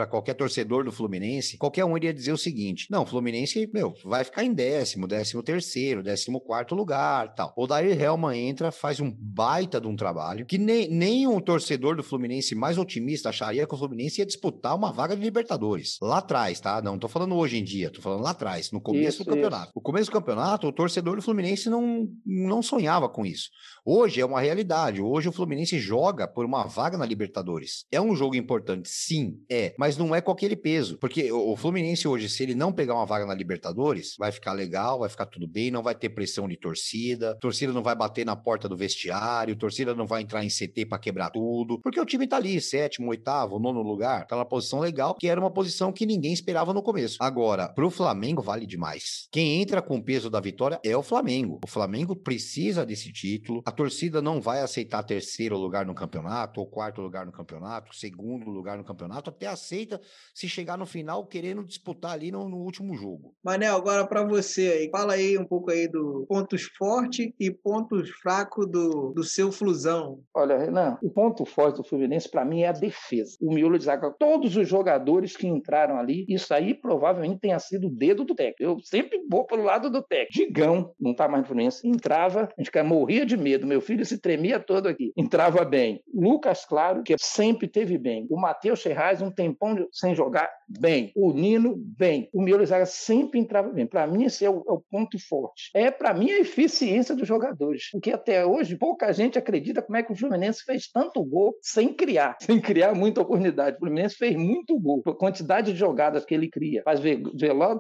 qualquer 0.10 0.34
torcedor 0.34 0.84
do 0.84 0.92
Fluminense, 0.92 1.58
qualquer 1.58 1.86
um 1.86 1.98
iria 1.98 2.14
dizer 2.14 2.32
o 2.32 2.38
seguinte: 2.38 2.88
não, 2.90 3.06
Fluminense, 3.06 3.70
meu, 3.74 3.94
vai 4.04 4.15
ficar 4.24 4.44
em 4.44 4.54
décimo, 4.54 5.08
décimo 5.08 5.44
terceiro, 5.44 6.04
décimo 6.04 6.40
quarto 6.40 6.76
lugar 6.76 7.34
tal. 7.36 7.54
O 7.56 7.68
Dair 7.68 8.00
Helman 8.00 8.38
entra, 8.38 8.72
faz 8.72 9.00
um 9.00 9.12
baita 9.12 9.82
de 9.82 9.88
um 9.88 9.96
trabalho 9.96 10.46
que 10.46 10.58
nem, 10.58 10.90
nem 10.90 11.28
um 11.28 11.40
torcedor 11.40 11.96
do 11.96 12.04
Fluminense 12.04 12.56
mais 12.56 12.78
otimista 12.78 13.30
acharia 13.30 13.68
que 13.68 13.74
o 13.74 13.78
Fluminense 13.78 14.22
ia 14.22 14.26
disputar 14.26 14.76
uma 14.76 14.92
vaga 14.92 15.16
de 15.16 15.22
Libertadores. 15.22 15.98
Lá 16.02 16.20
atrás, 16.20 16.60
tá? 16.60 16.82
Não 16.82 16.98
tô 16.98 17.08
falando 17.08 17.36
hoje 17.36 17.58
em 17.58 17.64
dia, 17.64 17.90
tô 17.90 18.02
falando 18.02 18.24
lá 18.24 18.32
atrás, 18.32 18.72
no 18.72 18.82
começo 18.82 19.22
isso, 19.22 19.24
do 19.24 19.30
campeonato. 19.30 19.66
Isso. 19.66 19.74
No 19.76 19.82
começo 19.82 20.10
do 20.10 20.14
campeonato, 20.14 20.68
o 20.68 20.72
torcedor 20.72 21.16
do 21.16 21.22
Fluminense 21.22 21.70
não, 21.70 22.08
não 22.26 22.62
sonhava 22.62 23.10
com 23.10 23.26
isso. 23.26 23.50
Hoje 23.86 24.22
é 24.22 24.26
uma 24.26 24.42
realidade. 24.42 25.02
Hoje 25.02 25.30
o 25.30 25.32
Fluminense 25.32 25.80
joga 25.80 26.28
por 26.28 26.46
uma 26.46 26.66
vaga 26.66 26.98
na 26.98 27.06
Libertadores. 27.06 27.86
É 27.92 28.02
um 28.02 28.16
jogo 28.16 28.36
importante, 28.36 28.90
sim, 28.90 29.40
é, 29.50 29.76
mas 29.78 29.98
não 29.98 30.16
é 30.16 30.22
com 30.22 30.32
aquele 30.32 30.56
peso. 30.56 30.98
Porque 30.98 31.32
o 31.32 31.56
Fluminense 31.56 32.08
hoje, 32.08 32.30
se 32.30 32.44
ele 32.44 32.56
não 32.56 32.72
pegar 32.72 32.96
uma 32.96 33.06
vaga 33.06 33.26
na 33.26 33.34
Libertadores, 33.34 34.05
vai 34.18 34.32
ficar 34.32 34.54
legal, 34.54 35.00
vai 35.00 35.10
ficar 35.10 35.26
tudo 35.26 35.48
bem, 35.48 35.72
não 35.72 35.84
vai 35.84 35.96
ter 35.96 36.10
pressão 36.10 36.48
de 36.48 36.58
torcida, 36.58 37.36
torcida 37.40 37.74
não 37.74 37.84
vai 37.84 37.96
bater 37.96 38.26
na 38.26 38.36
porta 38.36 38.68
do 38.70 38.78
vestiário, 38.78 39.56
torcida 39.56 39.96
não 39.96 40.06
vai 40.06 40.22
entrar 40.22 40.44
em 40.44 40.50
CT 40.50 40.86
para 40.88 41.00
quebrar 41.00 41.30
tudo, 41.30 41.80
porque 41.82 42.00
o 42.00 42.06
time 42.06 42.28
tá 42.28 42.38
ali, 42.38 42.60
sétimo, 42.62 43.10
oitavo, 43.10 43.60
nono 43.60 43.82
lugar, 43.82 44.26
tá 44.28 44.36
na 44.36 44.46
posição 44.46 44.80
legal, 44.80 45.16
que 45.16 45.28
era 45.28 45.40
uma 45.40 45.52
posição 45.52 45.92
que 45.92 46.06
ninguém 46.06 46.34
esperava 46.34 46.74
no 46.74 46.84
começo. 46.84 47.18
Agora, 47.20 47.70
pro 47.70 47.90
Flamengo 47.90 48.42
vale 48.42 48.66
demais. 48.66 49.28
Quem 49.32 49.62
entra 49.62 49.82
com 49.82 49.98
o 49.98 50.04
peso 50.04 50.30
da 50.30 50.40
vitória 50.40 50.80
é 50.84 50.96
o 50.96 51.04
Flamengo. 51.04 51.60
O 51.64 51.68
Flamengo 51.68 52.16
precisa 52.16 52.86
desse 52.86 53.12
título. 53.12 53.62
A 53.66 53.72
torcida 53.72 54.22
não 54.22 54.42
vai 54.42 54.62
aceitar 54.62 55.04
terceiro 55.04 55.58
lugar 55.58 55.86
no 55.86 55.96
campeonato, 55.96 56.60
ou 56.60 56.68
quarto 56.68 57.02
lugar 57.02 57.26
no 57.26 57.32
campeonato, 57.32 57.96
segundo 57.96 58.50
lugar 58.50 58.78
no 58.78 58.84
campeonato, 58.84 59.30
até 59.30 59.48
aceita 59.48 60.02
se 60.34 60.48
chegar 60.48 60.78
no 60.78 60.86
final 60.86 61.26
querendo 61.26 61.64
disputar 61.64 62.12
ali 62.12 62.32
no, 62.32 62.50
no 62.50 62.58
último 62.58 62.96
jogo. 62.96 63.36
Manel, 63.44 63.76
agora 63.76 63.95
agora 63.96 64.08
para 64.08 64.24
você 64.24 64.72
aí. 64.72 64.90
Fala 64.90 65.14
aí 65.14 65.38
um 65.38 65.46
pouco 65.46 65.72
aí 65.72 65.88
do 65.88 66.26
pontos 66.28 66.64
fortes 66.78 67.32
e 67.40 67.50
pontos 67.50 68.10
fracos 68.22 68.70
do, 68.70 69.14
do 69.14 69.24
seu 69.24 69.52
Flusão. 69.52 70.20
Olha, 70.34 70.58
Renan, 70.58 70.98
o 71.02 71.10
ponto 71.10 71.46
forte 71.46 71.78
do 71.78 71.84
Fluminense 71.84 72.30
para 72.30 72.44
mim 72.44 72.62
é 72.62 72.68
a 72.68 72.72
defesa. 72.72 73.38
O 73.42 73.54
miolo 73.54 73.78
de 73.78 73.86
zaga, 73.86 74.12
todos 74.12 74.56
os 74.58 74.68
jogadores 74.68 75.36
que 75.38 75.48
entraram 75.48 75.98
ali, 75.98 76.26
isso 76.28 76.54
aí 76.54 76.74
provavelmente 76.74 77.40
tenha 77.40 77.60
sido 77.60 77.88
o 77.88 77.90
dedo 77.90 78.24
do 78.24 78.36
técnico. 78.36 78.64
Eu 78.64 78.80
sempre 78.84 79.20
vou 79.30 79.46
pelo 79.46 79.64
lado 79.64 79.90
do 79.90 80.02
técnico. 80.02 80.36
Digão, 80.36 80.94
não 81.00 81.14
tá 81.14 81.28
mais 81.28 81.44
no 81.44 81.48
Fluminense, 81.48 81.88
entrava, 81.88 82.50
a 82.58 82.62
gente 82.62 82.84
morria 82.84 83.26
de 83.26 83.38
medo, 83.38 83.66
meu 83.66 83.82
filho 83.82 84.06
se 84.06 84.18
tremia 84.18 84.60
todo 84.60 84.88
aqui. 84.88 85.14
Entrava 85.16 85.64
bem. 85.64 86.02
Lucas 86.14 86.66
Claro, 86.66 87.04
que 87.04 87.16
sempre 87.20 87.68
teve 87.68 87.98
bem. 87.98 88.28
O 88.30 88.40
Matheus 88.40 88.82
Ferraz, 88.82 89.22
um 89.22 89.32
tempão 89.32 89.88
sem 89.92 90.16
jogar, 90.16 90.50
bem. 90.68 91.12
O 91.16 91.32
Nino, 91.32 91.76
bem. 91.78 92.30
O 92.34 92.42
miolo 92.42 92.64
de 92.64 92.70
zaga 92.70 92.86
sempre 92.86 93.40
entrava 93.40 93.70
bem. 93.70 93.85
Para 93.88 94.08
mim, 94.08 94.26
esse 94.26 94.46
é 94.46 94.50
o, 94.50 94.64
é 94.68 94.72
o 94.72 94.84
ponto 94.92 95.18
forte. 95.20 95.70
É, 95.74 95.90
para 95.90 96.14
mim, 96.14 96.32
a 96.32 96.40
eficiência 96.40 97.16
dos 97.16 97.28
jogadores. 97.28 97.90
Porque 97.92 98.12
até 98.12 98.46
hoje, 98.46 98.78
pouca 98.78 99.12
gente 99.14 99.38
acredita 99.38 99.82
como 99.82 99.98
é 99.98 100.04
que 100.04 100.12
o 100.12 100.16
Fluminense 100.16 100.64
fez 100.64 100.90
tanto 100.92 101.24
gol 101.24 101.56
sem 101.62 101.94
criar, 101.94 102.38
sem 102.42 102.60
criar 102.60 102.94
muita 102.94 103.22
oportunidade. 103.22 103.78
O 103.78 103.80
Fluminense 103.80 104.16
fez 104.16 104.36
muito 104.36 104.80
gol. 104.80 105.02
A 105.06 105.14
quantidade 105.14 105.72
de 105.72 105.78
jogadas 105.78 106.26
que 106.26 106.34
ele 106.34 106.50
cria, 106.50 106.82
faz 106.84 107.00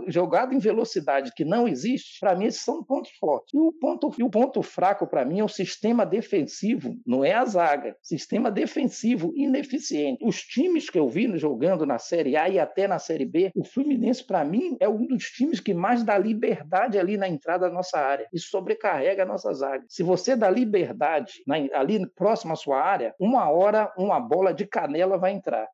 jogada 0.08 0.54
em 0.54 0.60
velocidade 0.60 1.32
que 1.36 1.46
não 1.46 1.68
existe, 1.68 2.20
para 2.20 2.36
mim, 2.36 2.46
esses 2.46 2.62
são 2.62 2.84
pontos 2.84 3.12
fortes. 3.20 3.54
E 3.54 3.58
o 3.58 3.72
ponto, 3.74 4.12
e 4.18 4.24
o 4.24 4.30
ponto 4.30 4.62
fraco, 4.62 5.08
para 5.08 5.26
mim, 5.26 5.40
é 5.40 5.44
o 5.44 5.50
sistema 5.50 6.06
defensivo, 6.06 6.96
não 7.06 7.24
é 7.24 7.34
a 7.34 7.46
zaga. 7.46 7.96
Sistema 8.02 8.52
defensivo 8.52 9.32
ineficiente. 9.36 10.26
Os 10.26 10.42
times 10.42 10.90
que 10.90 11.00
eu 11.00 11.10
vi 11.10 11.26
jogando 11.38 11.86
na 11.86 11.98
Série 11.98 12.36
A 12.36 12.50
e 12.50 12.60
até 12.60 12.88
na 12.88 13.00
Série 13.00 13.26
B, 13.26 13.52
o 13.56 13.64
Fluminense, 13.64 14.26
para 14.26 14.44
mim, 14.44 14.78
é 14.80 14.88
um 14.88 15.06
dos 15.08 15.26
times 15.26 15.60
que 15.60 15.74
mais 15.74 15.85
dá 16.04 16.18
liberdade 16.18 16.98
ali 16.98 17.18
na 17.18 17.27
entrada 17.27 17.68
da 17.68 17.74
nossa 17.74 18.00
área 18.00 18.27
e 18.34 18.39
sobrecarrega 18.39 19.24
a 19.24 19.25
nossa 19.25 19.54
zaga. 19.54 19.86
Se 19.88 20.04
você 20.04 20.36
dá 20.36 20.50
liberdade 20.50 21.44
na, 21.46 21.56
ali 21.77 22.06
próximo 22.08 22.54
à 22.54 22.56
sua 22.56 22.82
área, 22.82 23.13
uma 23.20 23.50
hora 23.50 23.94
uma 23.98 24.20
bola 24.20 24.54
de 24.54 24.65
canela 24.65 25.18
vai 25.18 25.32
entrar. 25.32 25.68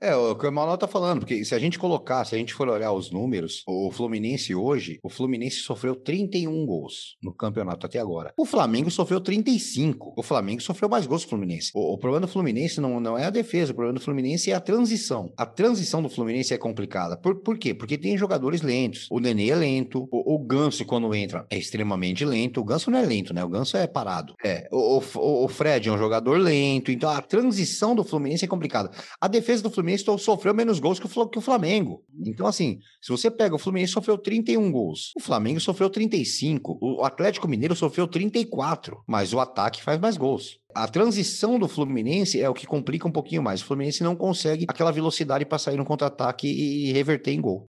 É, 0.00 0.14
o 0.14 0.36
que 0.36 0.46
o 0.46 0.48
Emanuel 0.48 0.78
tá 0.78 0.86
falando, 0.86 1.20
porque 1.20 1.44
se 1.44 1.54
a 1.54 1.58
gente 1.58 1.78
colocar, 1.78 2.24
se 2.24 2.34
a 2.34 2.38
gente 2.38 2.54
for 2.54 2.68
olhar 2.68 2.92
os 2.92 3.10
números, 3.10 3.64
o 3.66 3.90
Fluminense 3.90 4.54
hoje, 4.54 4.98
o 5.02 5.08
Fluminense 5.08 5.56
sofreu 5.56 5.96
31 5.96 6.64
gols 6.64 7.16
no 7.22 7.34
campeonato 7.34 7.86
até 7.86 7.98
agora. 7.98 8.32
O 8.36 8.44
Flamengo 8.44 8.90
sofreu 8.90 9.20
35. 9.20 10.14
O 10.16 10.22
Flamengo 10.22 10.62
sofreu 10.62 10.88
mais 10.88 11.06
gols 11.06 11.22
que 11.22 11.26
o 11.26 11.30
Fluminense. 11.30 11.70
O, 11.74 11.94
o, 11.94 11.98
problema 11.98 12.26
do 12.26 12.32
Fluminense 12.32 12.80
não, 12.80 13.00
não 13.00 13.18
é 13.18 13.24
a 13.24 13.30
defesa, 13.30 13.72
o 13.72 13.74
problema 13.74 13.98
do 13.98 14.04
Fluminense 14.04 14.50
é 14.50 14.54
a 14.54 14.60
transição. 14.60 15.32
A 15.36 15.44
transição 15.44 16.00
do 16.00 16.08
Fluminense 16.08 16.54
é 16.54 16.58
complicada. 16.58 17.16
Por, 17.16 17.36
por 17.40 17.58
quê? 17.58 17.74
Porque 17.74 17.98
tem 17.98 18.16
jogadores 18.16 18.62
lentos. 18.62 19.08
O 19.10 19.18
Nenê 19.18 19.50
é 19.50 19.56
lento, 19.56 20.08
o, 20.12 20.34
o 20.34 20.38
Ganso, 20.38 20.84
quando 20.84 21.12
entra, 21.14 21.44
é 21.50 21.58
extremamente 21.58 22.24
lento. 22.24 22.60
O 22.60 22.64
Ganso 22.64 22.90
não 22.90 22.98
é 22.98 23.02
lento, 23.02 23.34
né? 23.34 23.44
O 23.44 23.48
Ganso 23.48 23.76
é 23.76 23.86
parado. 23.86 24.34
É, 24.44 24.68
o, 24.70 24.98
o, 24.98 25.44
o 25.44 25.48
Fred 25.48 25.88
é 25.88 25.92
um 25.92 25.98
jogador 25.98 26.38
lento, 26.38 26.92
então 26.92 27.10
a 27.10 27.20
transição 27.20 27.94
do 27.94 28.04
Fluminense 28.04 28.44
é 28.44 28.48
complicada. 28.48 28.90
A 29.20 29.26
defesa 29.26 29.62
do 29.62 29.70
Fluminense 29.70 29.87
Fluminense 29.88 30.04
sofreu 30.18 30.54
menos 30.54 30.78
gols 30.78 31.00
que 31.00 31.38
o 31.38 31.40
Flamengo. 31.40 32.04
Então, 32.26 32.46
assim, 32.46 32.80
se 33.00 33.10
você 33.10 33.30
pega 33.30 33.54
o 33.54 33.58
Fluminense 33.58 33.92
sofreu 33.92 34.18
31 34.18 34.70
gols, 34.70 35.12
o 35.16 35.20
Flamengo 35.20 35.60
sofreu 35.60 35.88
35, 35.88 36.78
o 36.80 37.04
Atlético 37.04 37.48
Mineiro 37.48 37.74
sofreu 37.74 38.06
34, 38.06 39.02
mas 39.06 39.32
o 39.32 39.40
ataque 39.40 39.82
faz 39.82 39.98
mais 39.98 40.16
gols. 40.16 40.58
A 40.74 40.86
transição 40.86 41.58
do 41.58 41.68
Fluminense 41.68 42.40
é 42.40 42.48
o 42.48 42.54
que 42.54 42.66
complica 42.66 43.08
um 43.08 43.12
pouquinho 43.12 43.42
mais. 43.42 43.62
O 43.62 43.64
Fluminense 43.64 44.02
não 44.02 44.14
consegue 44.14 44.66
aquela 44.68 44.92
velocidade 44.92 45.46
para 45.46 45.58
sair 45.58 45.76
no 45.76 45.84
contra-ataque 45.84 46.46
e 46.46 46.92
reverter 46.92 47.32
em 47.32 47.40
gol. 47.40 47.66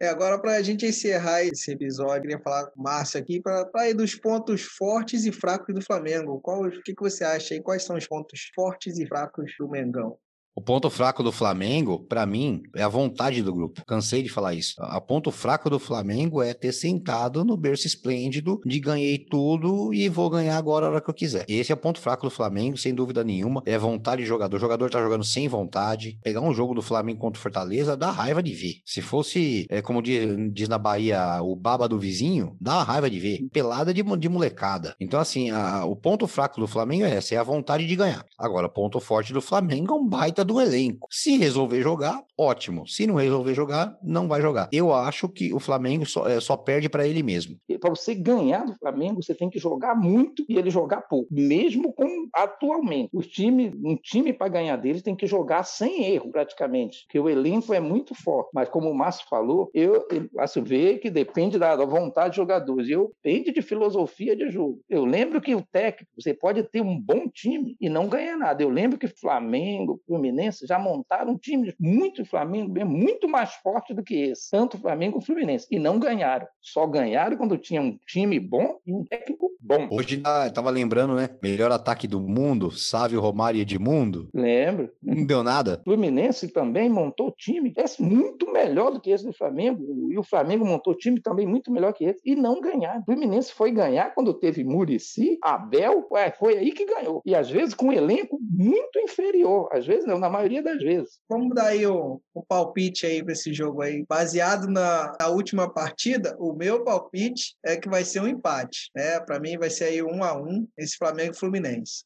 É, 0.00 0.08
agora, 0.08 0.36
para 0.40 0.56
a 0.56 0.62
gente 0.62 0.84
encerrar 0.84 1.44
esse 1.44 1.70
episódio, 1.70 2.22
queria 2.22 2.40
falar 2.40 2.66
com 2.66 2.80
o 2.80 2.82
Márcio 2.82 3.20
aqui 3.20 3.40
para 3.40 3.88
ir 3.88 3.94
dos 3.94 4.16
pontos 4.16 4.62
fortes 4.62 5.24
e 5.24 5.30
fracos 5.30 5.72
do 5.72 5.80
Flamengo. 5.80 6.40
Qual, 6.40 6.64
o 6.64 6.82
que, 6.82 6.92
que 6.92 7.02
você 7.02 7.22
acha 7.22 7.54
aí? 7.54 7.62
Quais 7.62 7.84
são 7.84 7.96
os 7.96 8.08
pontos 8.08 8.50
fortes 8.52 8.98
e 8.98 9.06
fracos 9.06 9.52
do 9.60 9.68
Mengão? 9.68 10.18
O 10.54 10.60
ponto 10.60 10.90
fraco 10.90 11.22
do 11.22 11.32
Flamengo, 11.32 11.98
para 11.98 12.26
mim, 12.26 12.62
é 12.76 12.82
a 12.82 12.88
vontade 12.88 13.42
do 13.42 13.54
grupo. 13.54 13.82
Cansei 13.86 14.22
de 14.22 14.28
falar 14.28 14.54
isso. 14.54 14.74
O 14.78 15.00
ponto 15.00 15.30
fraco 15.30 15.70
do 15.70 15.78
Flamengo 15.78 16.42
é 16.42 16.52
ter 16.52 16.72
sentado 16.72 17.42
no 17.42 17.56
berço 17.56 17.86
esplêndido 17.86 18.60
de 18.66 18.78
ganhei 18.78 19.18
tudo 19.18 19.94
e 19.94 20.10
vou 20.10 20.28
ganhar 20.28 20.58
agora 20.58 20.86
a 20.86 20.90
hora 20.90 21.00
que 21.00 21.08
eu 21.08 21.14
quiser. 21.14 21.46
Esse 21.48 21.72
é 21.72 21.74
o 21.74 21.78
ponto 21.78 21.98
fraco 22.00 22.26
do 22.26 22.30
Flamengo, 22.30 22.76
sem 22.76 22.94
dúvida 22.94 23.24
nenhuma. 23.24 23.62
É 23.64 23.78
vontade 23.78 24.22
de 24.22 24.28
jogador. 24.28 24.56
O 24.58 24.60
jogador 24.60 24.90
tá 24.90 25.02
jogando 25.02 25.24
sem 25.24 25.48
vontade. 25.48 26.18
Pegar 26.22 26.42
um 26.42 26.52
jogo 26.52 26.74
do 26.74 26.82
Flamengo 26.82 27.20
contra 27.20 27.38
o 27.38 27.42
Fortaleza 27.42 27.96
dá 27.96 28.10
raiva 28.10 28.42
de 28.42 28.52
ver. 28.52 28.74
Se 28.84 29.00
fosse, 29.00 29.66
é, 29.70 29.80
como 29.80 30.02
diz, 30.02 30.36
diz, 30.52 30.68
na 30.68 30.76
Bahia, 30.76 31.42
o 31.42 31.56
baba 31.56 31.88
do 31.88 31.98
vizinho, 31.98 32.56
dá 32.60 32.82
raiva 32.82 33.08
de 33.08 33.18
ver. 33.18 33.48
Pelada 33.50 33.94
de, 33.94 34.02
de 34.02 34.28
molecada. 34.28 34.94
Então, 35.00 35.18
assim, 35.18 35.50
a, 35.50 35.86
o 35.86 35.96
ponto 35.96 36.26
fraco 36.26 36.60
do 36.60 36.66
Flamengo 36.66 37.04
é 37.04 37.14
essa, 37.14 37.34
é 37.34 37.38
a 37.38 37.42
vontade 37.42 37.86
de 37.86 37.96
ganhar. 37.96 38.24
Agora, 38.38 38.66
o 38.66 38.70
ponto 38.70 39.00
forte 39.00 39.32
do 39.32 39.40
Flamengo 39.40 39.94
é 39.94 39.96
um 39.96 40.06
baita 40.06 40.41
do 40.44 40.60
elenco. 40.60 41.08
Se 41.10 41.36
resolver 41.36 41.82
jogar, 41.82 42.22
ótimo. 42.38 42.86
Se 42.86 43.06
não 43.06 43.16
resolver 43.16 43.54
jogar, 43.54 43.96
não 44.02 44.28
vai 44.28 44.40
jogar. 44.40 44.68
Eu 44.72 44.92
acho 44.92 45.28
que 45.28 45.52
o 45.52 45.60
Flamengo 45.60 46.06
só, 46.06 46.28
é, 46.28 46.40
só 46.40 46.56
perde 46.56 46.88
para 46.88 47.06
ele 47.06 47.22
mesmo. 47.22 47.56
Para 47.80 47.90
você 47.90 48.14
ganhar 48.14 48.64
do 48.64 48.74
Flamengo, 48.76 49.22
você 49.22 49.34
tem 49.34 49.50
que 49.50 49.58
jogar 49.58 49.94
muito 49.94 50.44
e 50.48 50.56
ele 50.56 50.70
jogar 50.70 51.02
pouco. 51.02 51.28
Mesmo 51.30 51.92
com 51.92 52.28
atualmente. 52.34 53.10
Os 53.12 53.26
time, 53.26 53.72
um 53.84 53.96
time 53.96 54.32
para 54.32 54.48
ganhar 54.48 54.76
deles 54.76 55.02
tem 55.02 55.16
que 55.16 55.26
jogar 55.26 55.64
sem 55.64 56.04
erro, 56.12 56.30
praticamente. 56.30 57.04
Porque 57.06 57.18
o 57.18 57.28
elenco 57.28 57.74
é 57.74 57.80
muito 57.80 58.14
forte. 58.14 58.50
Mas 58.54 58.68
como 58.68 58.90
o 58.90 58.94
Márcio 58.94 59.26
falou, 59.28 59.70
eu, 59.74 60.06
Márcio 60.32 60.64
vê 60.64 60.98
que 60.98 61.10
depende 61.10 61.58
da, 61.58 61.76
da 61.76 61.84
vontade 61.84 62.30
dos 62.30 62.36
jogadores. 62.36 62.88
Eu 62.88 63.12
depende 63.22 63.52
de 63.52 63.62
filosofia 63.62 64.36
de 64.36 64.50
jogo. 64.50 64.80
Eu 64.88 65.04
lembro 65.04 65.40
que 65.40 65.54
o 65.54 65.62
técnico, 65.62 66.12
você 66.18 66.34
pode 66.34 66.62
ter 66.64 66.80
um 66.80 66.98
bom 66.98 67.28
time 67.28 67.76
e 67.80 67.88
não 67.88 68.08
ganhar 68.08 68.36
nada. 68.36 68.62
Eu 68.62 68.68
lembro 68.68 68.98
que 68.98 69.08
Flamengo, 69.08 70.00
Fluminense, 70.06 70.31
Fluminense 70.32 70.66
já 70.66 70.78
montaram 70.78 71.36
times 71.36 71.74
muito 71.78 72.24
Flamengo, 72.24 72.72
muito 72.86 73.28
mais 73.28 73.54
forte 73.54 73.92
do 73.92 74.02
que 74.02 74.14
esse, 74.14 74.50
tanto 74.50 74.78
Flamengo 74.78 75.14
como 75.14 75.26
Fluminense, 75.26 75.66
e 75.70 75.78
não 75.78 75.98
ganharam. 75.98 76.46
Só 76.60 76.86
ganharam 76.86 77.36
quando 77.36 77.58
tinha 77.58 77.82
um 77.82 77.98
time 78.06 78.40
bom 78.40 78.78
e 78.86 78.92
um 78.92 79.04
técnico 79.04 79.50
bom. 79.60 79.88
Hoje 79.90 80.22
tava 80.54 80.70
lembrando, 80.70 81.14
né? 81.14 81.28
Melhor 81.42 81.70
ataque 81.70 82.08
do 82.08 82.20
mundo, 82.20 82.70
Sávio, 82.70 83.20
Romário 83.20 83.58
e 83.58 83.60
Edmundo. 83.60 84.28
Lembro. 84.34 84.90
Não 85.02 85.26
deu 85.26 85.42
nada. 85.42 85.80
Fluminense 85.84 86.48
também 86.48 86.88
montou 86.88 87.30
time 87.30 87.72
é 87.76 88.02
muito 88.02 88.50
melhor 88.50 88.90
do 88.90 89.00
que 89.00 89.10
esse 89.10 89.24
do 89.24 89.32
Flamengo, 89.32 90.10
e 90.10 90.18
o 90.18 90.22
Flamengo 90.22 90.64
montou 90.64 90.94
time 90.94 91.20
também 91.20 91.46
muito 91.46 91.70
melhor 91.70 91.92
que 91.92 92.04
esse, 92.04 92.20
e 92.24 92.34
não 92.34 92.60
ganharam. 92.60 93.00
O 93.00 93.04
Fluminense 93.04 93.52
foi 93.52 93.70
ganhar 93.70 94.14
quando 94.14 94.32
teve 94.32 94.64
Murici, 94.64 95.38
Abel, 95.42 96.08
foi 96.38 96.56
aí 96.56 96.72
que 96.72 96.86
ganhou. 96.86 97.20
E 97.26 97.34
às 97.34 97.50
vezes 97.50 97.74
com 97.74 97.86
um 97.86 97.92
elenco 97.92 98.38
muito 98.40 98.98
inferior, 98.98 99.68
às 99.72 99.86
vezes 99.86 100.06
não, 100.06 100.18
na 100.22 100.30
maioria 100.30 100.62
das 100.62 100.78
vezes. 100.78 101.18
Vamos 101.28 101.54
dar 101.54 101.66
aí 101.66 101.84
o, 101.84 102.22
o 102.32 102.42
palpite 102.44 103.04
aí 103.04 103.22
para 103.22 103.32
esse 103.32 103.52
jogo 103.52 103.82
aí. 103.82 104.06
Baseado 104.08 104.68
na, 104.68 105.16
na, 105.20 105.28
última 105.28 105.68
partida, 105.68 106.36
o 106.38 106.54
meu 106.54 106.84
palpite 106.84 107.56
é 107.64 107.76
que 107.76 107.88
vai 107.88 108.04
ser 108.04 108.20
um 108.20 108.28
empate. 108.28 108.90
Né? 108.94 109.18
Para 109.20 109.40
mim 109.40 109.58
vai 109.58 109.68
ser 109.68 109.84
aí 109.84 110.02
um 110.02 110.22
a 110.22 110.40
um 110.40 110.66
esse 110.78 110.96
Flamengo 110.96 111.36
Fluminense. 111.36 112.04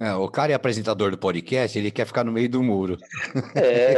É, 0.00 0.12
o 0.14 0.28
cara 0.28 0.50
é 0.50 0.54
apresentador 0.56 1.12
do 1.12 1.18
podcast, 1.18 1.78
ele 1.78 1.92
quer 1.92 2.04
ficar 2.04 2.24
no 2.24 2.32
meio 2.32 2.48
do 2.48 2.60
muro. 2.60 2.98
É, 3.54 3.94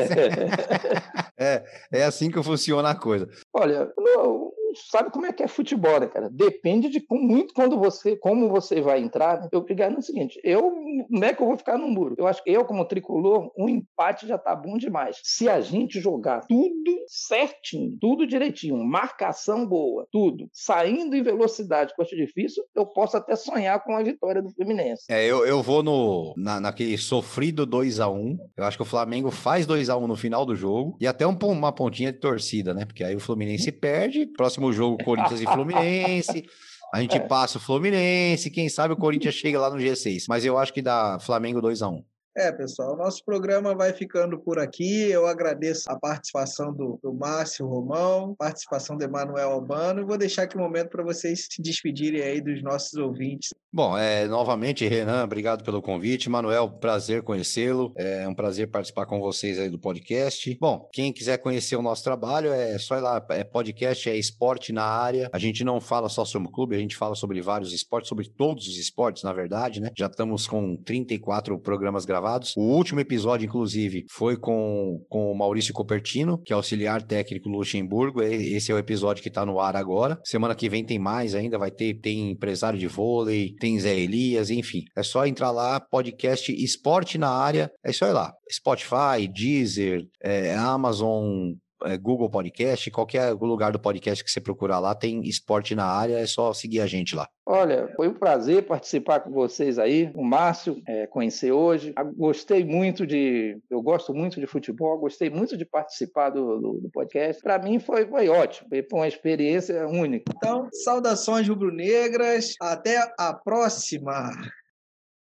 é, 1.40 1.64
é 1.90 2.04
assim 2.04 2.30
que 2.30 2.42
funciona 2.42 2.90
a 2.90 2.94
coisa. 2.94 3.26
Olha, 3.54 3.90
não, 3.96 4.52
sabe 4.76 5.10
como 5.10 5.26
é 5.26 5.32
que 5.32 5.42
é 5.42 5.48
futebol, 5.48 6.00
né, 6.00 6.06
cara? 6.06 6.28
Depende 6.30 6.88
de 6.88 7.04
muito 7.10 7.54
quando 7.54 7.78
você, 7.78 8.16
como 8.16 8.48
você 8.48 8.80
vai 8.80 9.00
entrar. 9.00 9.40
Né? 9.40 9.48
Eu 9.52 9.62
pegar 9.62 9.90
no 9.90 10.02
seguinte, 10.02 10.40
eu 10.44 10.72
não 11.10 11.26
é 11.26 11.34
que 11.34 11.42
eu 11.42 11.46
vou 11.46 11.56
ficar 11.56 11.78
no 11.78 11.88
muro. 11.88 12.14
Eu 12.18 12.26
acho 12.26 12.42
que 12.42 12.50
eu, 12.50 12.64
como 12.64 12.84
tricolor, 12.84 13.50
um 13.58 13.68
empate 13.68 14.26
já 14.26 14.38
tá 14.38 14.54
bom 14.54 14.76
demais. 14.76 15.20
Se 15.22 15.48
a 15.48 15.60
gente 15.60 16.00
jogar 16.00 16.40
tudo 16.46 17.04
certinho, 17.06 17.96
tudo 18.00 18.26
direitinho, 18.26 18.76
marcação 18.84 19.66
boa, 19.66 20.06
tudo, 20.10 20.48
saindo 20.52 21.16
em 21.16 21.22
velocidade, 21.22 21.94
coisa 21.94 22.14
difícil, 22.14 22.64
eu 22.74 22.86
posso 22.86 23.16
até 23.16 23.34
sonhar 23.36 23.82
com 23.82 23.96
a 23.96 24.02
vitória 24.02 24.42
do 24.42 24.50
Fluminense. 24.50 25.04
É, 25.08 25.24
eu, 25.24 25.46
eu 25.46 25.62
vou 25.62 25.82
no, 25.82 26.34
na, 26.36 26.60
naquele 26.60 26.96
sofrido 26.98 27.66
2 27.66 28.00
a 28.00 28.08
1 28.08 28.38
Eu 28.56 28.64
acho 28.64 28.76
que 28.76 28.82
o 28.82 28.86
Flamengo 28.86 29.30
faz 29.30 29.66
2 29.66 29.88
a 29.88 29.96
1 29.96 30.06
no 30.06 30.16
final 30.16 30.44
do 30.44 30.54
jogo 30.54 30.96
e 31.00 31.06
até 31.06 31.26
um, 31.26 31.36
uma 31.42 31.72
pontinha 31.72 32.12
de 32.12 32.18
torcida, 32.18 32.74
né? 32.74 32.84
Porque 32.84 33.04
aí 33.04 33.14
o 33.14 33.20
Fluminense 33.20 33.70
perde, 33.70 34.26
próximo 34.26 34.65
próximo 34.66 34.72
jogo, 34.72 35.04
Corinthians 35.04 35.40
e 35.40 35.44
Fluminense. 35.44 36.44
A 36.92 37.00
gente 37.00 37.18
passa 37.28 37.58
o 37.58 37.60
Fluminense, 37.60 38.50
quem 38.50 38.68
sabe 38.68 38.94
o 38.94 38.96
Corinthians 38.96 39.34
chega 39.34 39.60
lá 39.60 39.70
no 39.70 39.76
G6. 39.76 40.24
Mas 40.28 40.44
eu 40.44 40.58
acho 40.58 40.72
que 40.72 40.82
dá 40.82 41.18
Flamengo 41.20 41.60
2 41.60 41.82
a 41.82 41.88
1 41.88 42.04
É, 42.38 42.52
pessoal, 42.52 42.94
nosso 42.98 43.24
programa 43.24 43.74
vai 43.74 43.94
ficando 43.94 44.38
por 44.38 44.58
aqui. 44.58 45.08
Eu 45.10 45.26
agradeço 45.26 45.90
a 45.90 45.98
participação 45.98 46.70
do, 46.70 47.00
do 47.02 47.14
Márcio 47.14 47.66
Romão, 47.66 48.34
participação 48.34 48.94
do 48.94 49.02
Emanuel 49.02 49.52
Albano, 49.52 50.02
e 50.02 50.04
vou 50.04 50.18
deixar 50.18 50.42
aqui 50.42 50.54
um 50.54 50.60
momento 50.60 50.90
para 50.90 51.02
vocês 51.02 51.48
se 51.50 51.62
despedirem 51.62 52.20
aí 52.20 52.42
dos 52.42 52.62
nossos 52.62 52.92
ouvintes. 52.92 53.54
Bom, 53.72 53.96
é, 53.96 54.26
novamente, 54.26 54.86
Renan, 54.86 55.24
obrigado 55.24 55.64
pelo 55.64 55.80
convite. 55.80 56.28
Manuel, 56.28 56.70
prazer 56.70 57.22
conhecê-lo. 57.22 57.92
É 57.96 58.28
um 58.28 58.34
prazer 58.34 58.70
participar 58.70 59.06
com 59.06 59.18
vocês 59.18 59.58
aí 59.58 59.70
do 59.70 59.78
podcast. 59.78 60.56
Bom, 60.60 60.88
quem 60.92 61.14
quiser 61.14 61.38
conhecer 61.38 61.76
o 61.76 61.82
nosso 61.82 62.04
trabalho, 62.04 62.52
é 62.52 62.78
só 62.78 62.98
ir 62.98 63.00
lá. 63.00 63.24
É 63.30 63.44
podcast, 63.44 64.10
é 64.10 64.16
esporte 64.16 64.72
na 64.72 64.84
área. 64.84 65.30
A 65.32 65.38
gente 65.38 65.64
não 65.64 65.80
fala 65.80 66.08
só 66.10 66.24
sobre 66.24 66.48
o 66.48 66.52
clube, 66.52 66.76
a 66.76 66.78
gente 66.78 66.96
fala 66.96 67.14
sobre 67.14 67.40
vários 67.40 67.72
esportes, 67.72 68.08
sobre 68.10 68.28
todos 68.28 68.68
os 68.68 68.76
esportes, 68.76 69.22
na 69.22 69.32
verdade, 69.32 69.80
né? 69.80 69.90
Já 69.96 70.06
estamos 70.06 70.46
com 70.46 70.76
34 70.76 71.58
programas 71.58 72.04
gravados. 72.04 72.25
O 72.56 72.62
último 72.62 73.00
episódio, 73.00 73.46
inclusive, 73.46 74.04
foi 74.10 74.36
com, 74.36 75.04
com 75.08 75.30
o 75.30 75.38
Maurício 75.38 75.72
Copertino, 75.72 76.40
que 76.44 76.52
é 76.52 76.56
auxiliar 76.56 77.02
técnico 77.02 77.48
Luxemburgo. 77.48 78.22
Esse 78.22 78.72
é 78.72 78.74
o 78.74 78.78
episódio 78.78 79.22
que 79.22 79.28
está 79.28 79.44
no 79.46 79.60
ar 79.60 79.76
agora. 79.76 80.18
Semana 80.24 80.54
que 80.54 80.68
vem 80.68 80.84
tem 80.84 80.98
mais 80.98 81.34
ainda, 81.34 81.58
vai 81.58 81.70
ter 81.70 81.94
tem 82.00 82.30
empresário 82.30 82.78
de 82.78 82.86
vôlei, 82.86 83.54
tem 83.60 83.78
Zé 83.78 83.98
Elias, 83.98 84.50
enfim. 84.50 84.82
É 84.96 85.02
só 85.02 85.26
entrar 85.26 85.50
lá, 85.50 85.80
podcast 85.80 86.52
Esporte 86.52 87.18
na 87.18 87.30
área, 87.30 87.70
é 87.84 87.92
só 87.92 88.06
ir 88.06 88.12
lá. 88.12 88.32
Spotify, 88.50 89.26
Deezer, 89.32 90.02
é, 90.22 90.54
Amazon, 90.54 91.52
Google 92.00 92.30
Podcast, 92.30 92.90
qualquer 92.90 93.32
lugar 93.32 93.72
do 93.72 93.78
podcast 93.78 94.24
que 94.24 94.30
você 94.30 94.40
procurar 94.40 94.78
lá, 94.78 94.94
tem 94.94 95.22
esporte 95.28 95.74
na 95.74 95.84
área, 95.84 96.18
é 96.18 96.26
só 96.26 96.52
seguir 96.52 96.80
a 96.80 96.86
gente 96.86 97.14
lá. 97.14 97.28
Olha, 97.44 97.92
foi 97.94 98.08
um 98.08 98.14
prazer 98.14 98.64
participar 98.64 99.20
com 99.20 99.30
vocês 99.30 99.78
aí, 99.78 100.10
o 100.14 100.24
Márcio, 100.24 100.82
é, 100.86 101.06
conhecer 101.06 101.52
hoje. 101.52 101.94
Gostei 102.16 102.64
muito 102.64 103.06
de. 103.06 103.58
Eu 103.70 103.80
gosto 103.82 104.12
muito 104.12 104.40
de 104.40 104.46
futebol, 104.46 104.98
gostei 104.98 105.30
muito 105.30 105.56
de 105.56 105.64
participar 105.64 106.30
do, 106.30 106.58
do, 106.58 106.80
do 106.80 106.90
podcast. 106.90 107.42
Para 107.42 107.58
mim 107.58 107.78
foi, 107.78 108.06
foi 108.06 108.28
ótimo, 108.28 108.68
foi 108.68 108.84
uma 108.92 109.08
experiência 109.08 109.86
única. 109.86 110.32
Então, 110.36 110.68
saudações 110.72 111.48
rubro-negras, 111.48 112.54
até 112.60 113.12
a 113.18 113.32
próxima. 113.32 114.30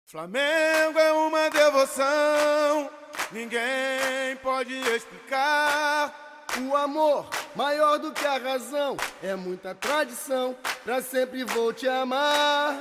Flamengo 0.07 1.00
é 1.00 1.12
uma 1.12 1.50
devoção, 1.50 2.89
ninguém 3.31 4.35
pode 4.41 4.74
explicar. 4.95 6.35
O 6.57 6.74
amor, 6.74 7.27
maior 7.53 8.00
do 8.00 8.13
que 8.13 8.25
a 8.25 8.38
razão, 8.38 8.95
é 9.21 9.35
muita 9.35 9.75
tradição, 9.75 10.55
pra 10.85 11.01
sempre 11.01 11.43
vou 11.43 11.74
te 11.74 11.85
amar. 11.85 12.79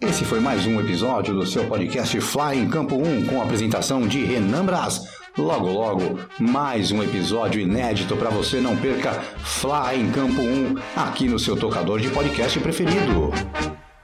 Esse 0.00 0.24
foi 0.24 0.40
mais 0.40 0.64
um 0.66 0.80
episódio 0.80 1.34
do 1.34 1.46
seu 1.46 1.68
podcast 1.68 2.18
Fly 2.22 2.58
em 2.58 2.70
Campo 2.70 2.94
1, 2.94 3.26
com 3.26 3.40
a 3.42 3.44
apresentação 3.44 4.08
de 4.08 4.24
Renan 4.24 4.64
Braz. 4.64 5.02
Logo, 5.36 5.68
logo, 5.68 6.18
mais 6.40 6.90
um 6.90 7.02
episódio 7.02 7.60
inédito 7.60 8.16
para 8.16 8.30
você 8.30 8.60
não 8.60 8.74
perca 8.76 9.12
Fly 9.44 10.00
em 10.00 10.10
Campo 10.10 10.40
1 10.40 10.74
aqui 10.96 11.28
no 11.28 11.38
seu 11.38 11.54
tocador 11.54 12.00
de 12.00 12.08
podcast 12.08 12.58
preferido. 12.60 13.30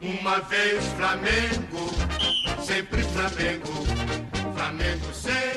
Uma 0.02 0.38
vez 0.40 0.84
Flamengo, 0.98 1.90
sempre 2.62 3.02
Flamengo, 3.04 3.66
Flamengo 4.54 5.14
sempre. 5.14 5.47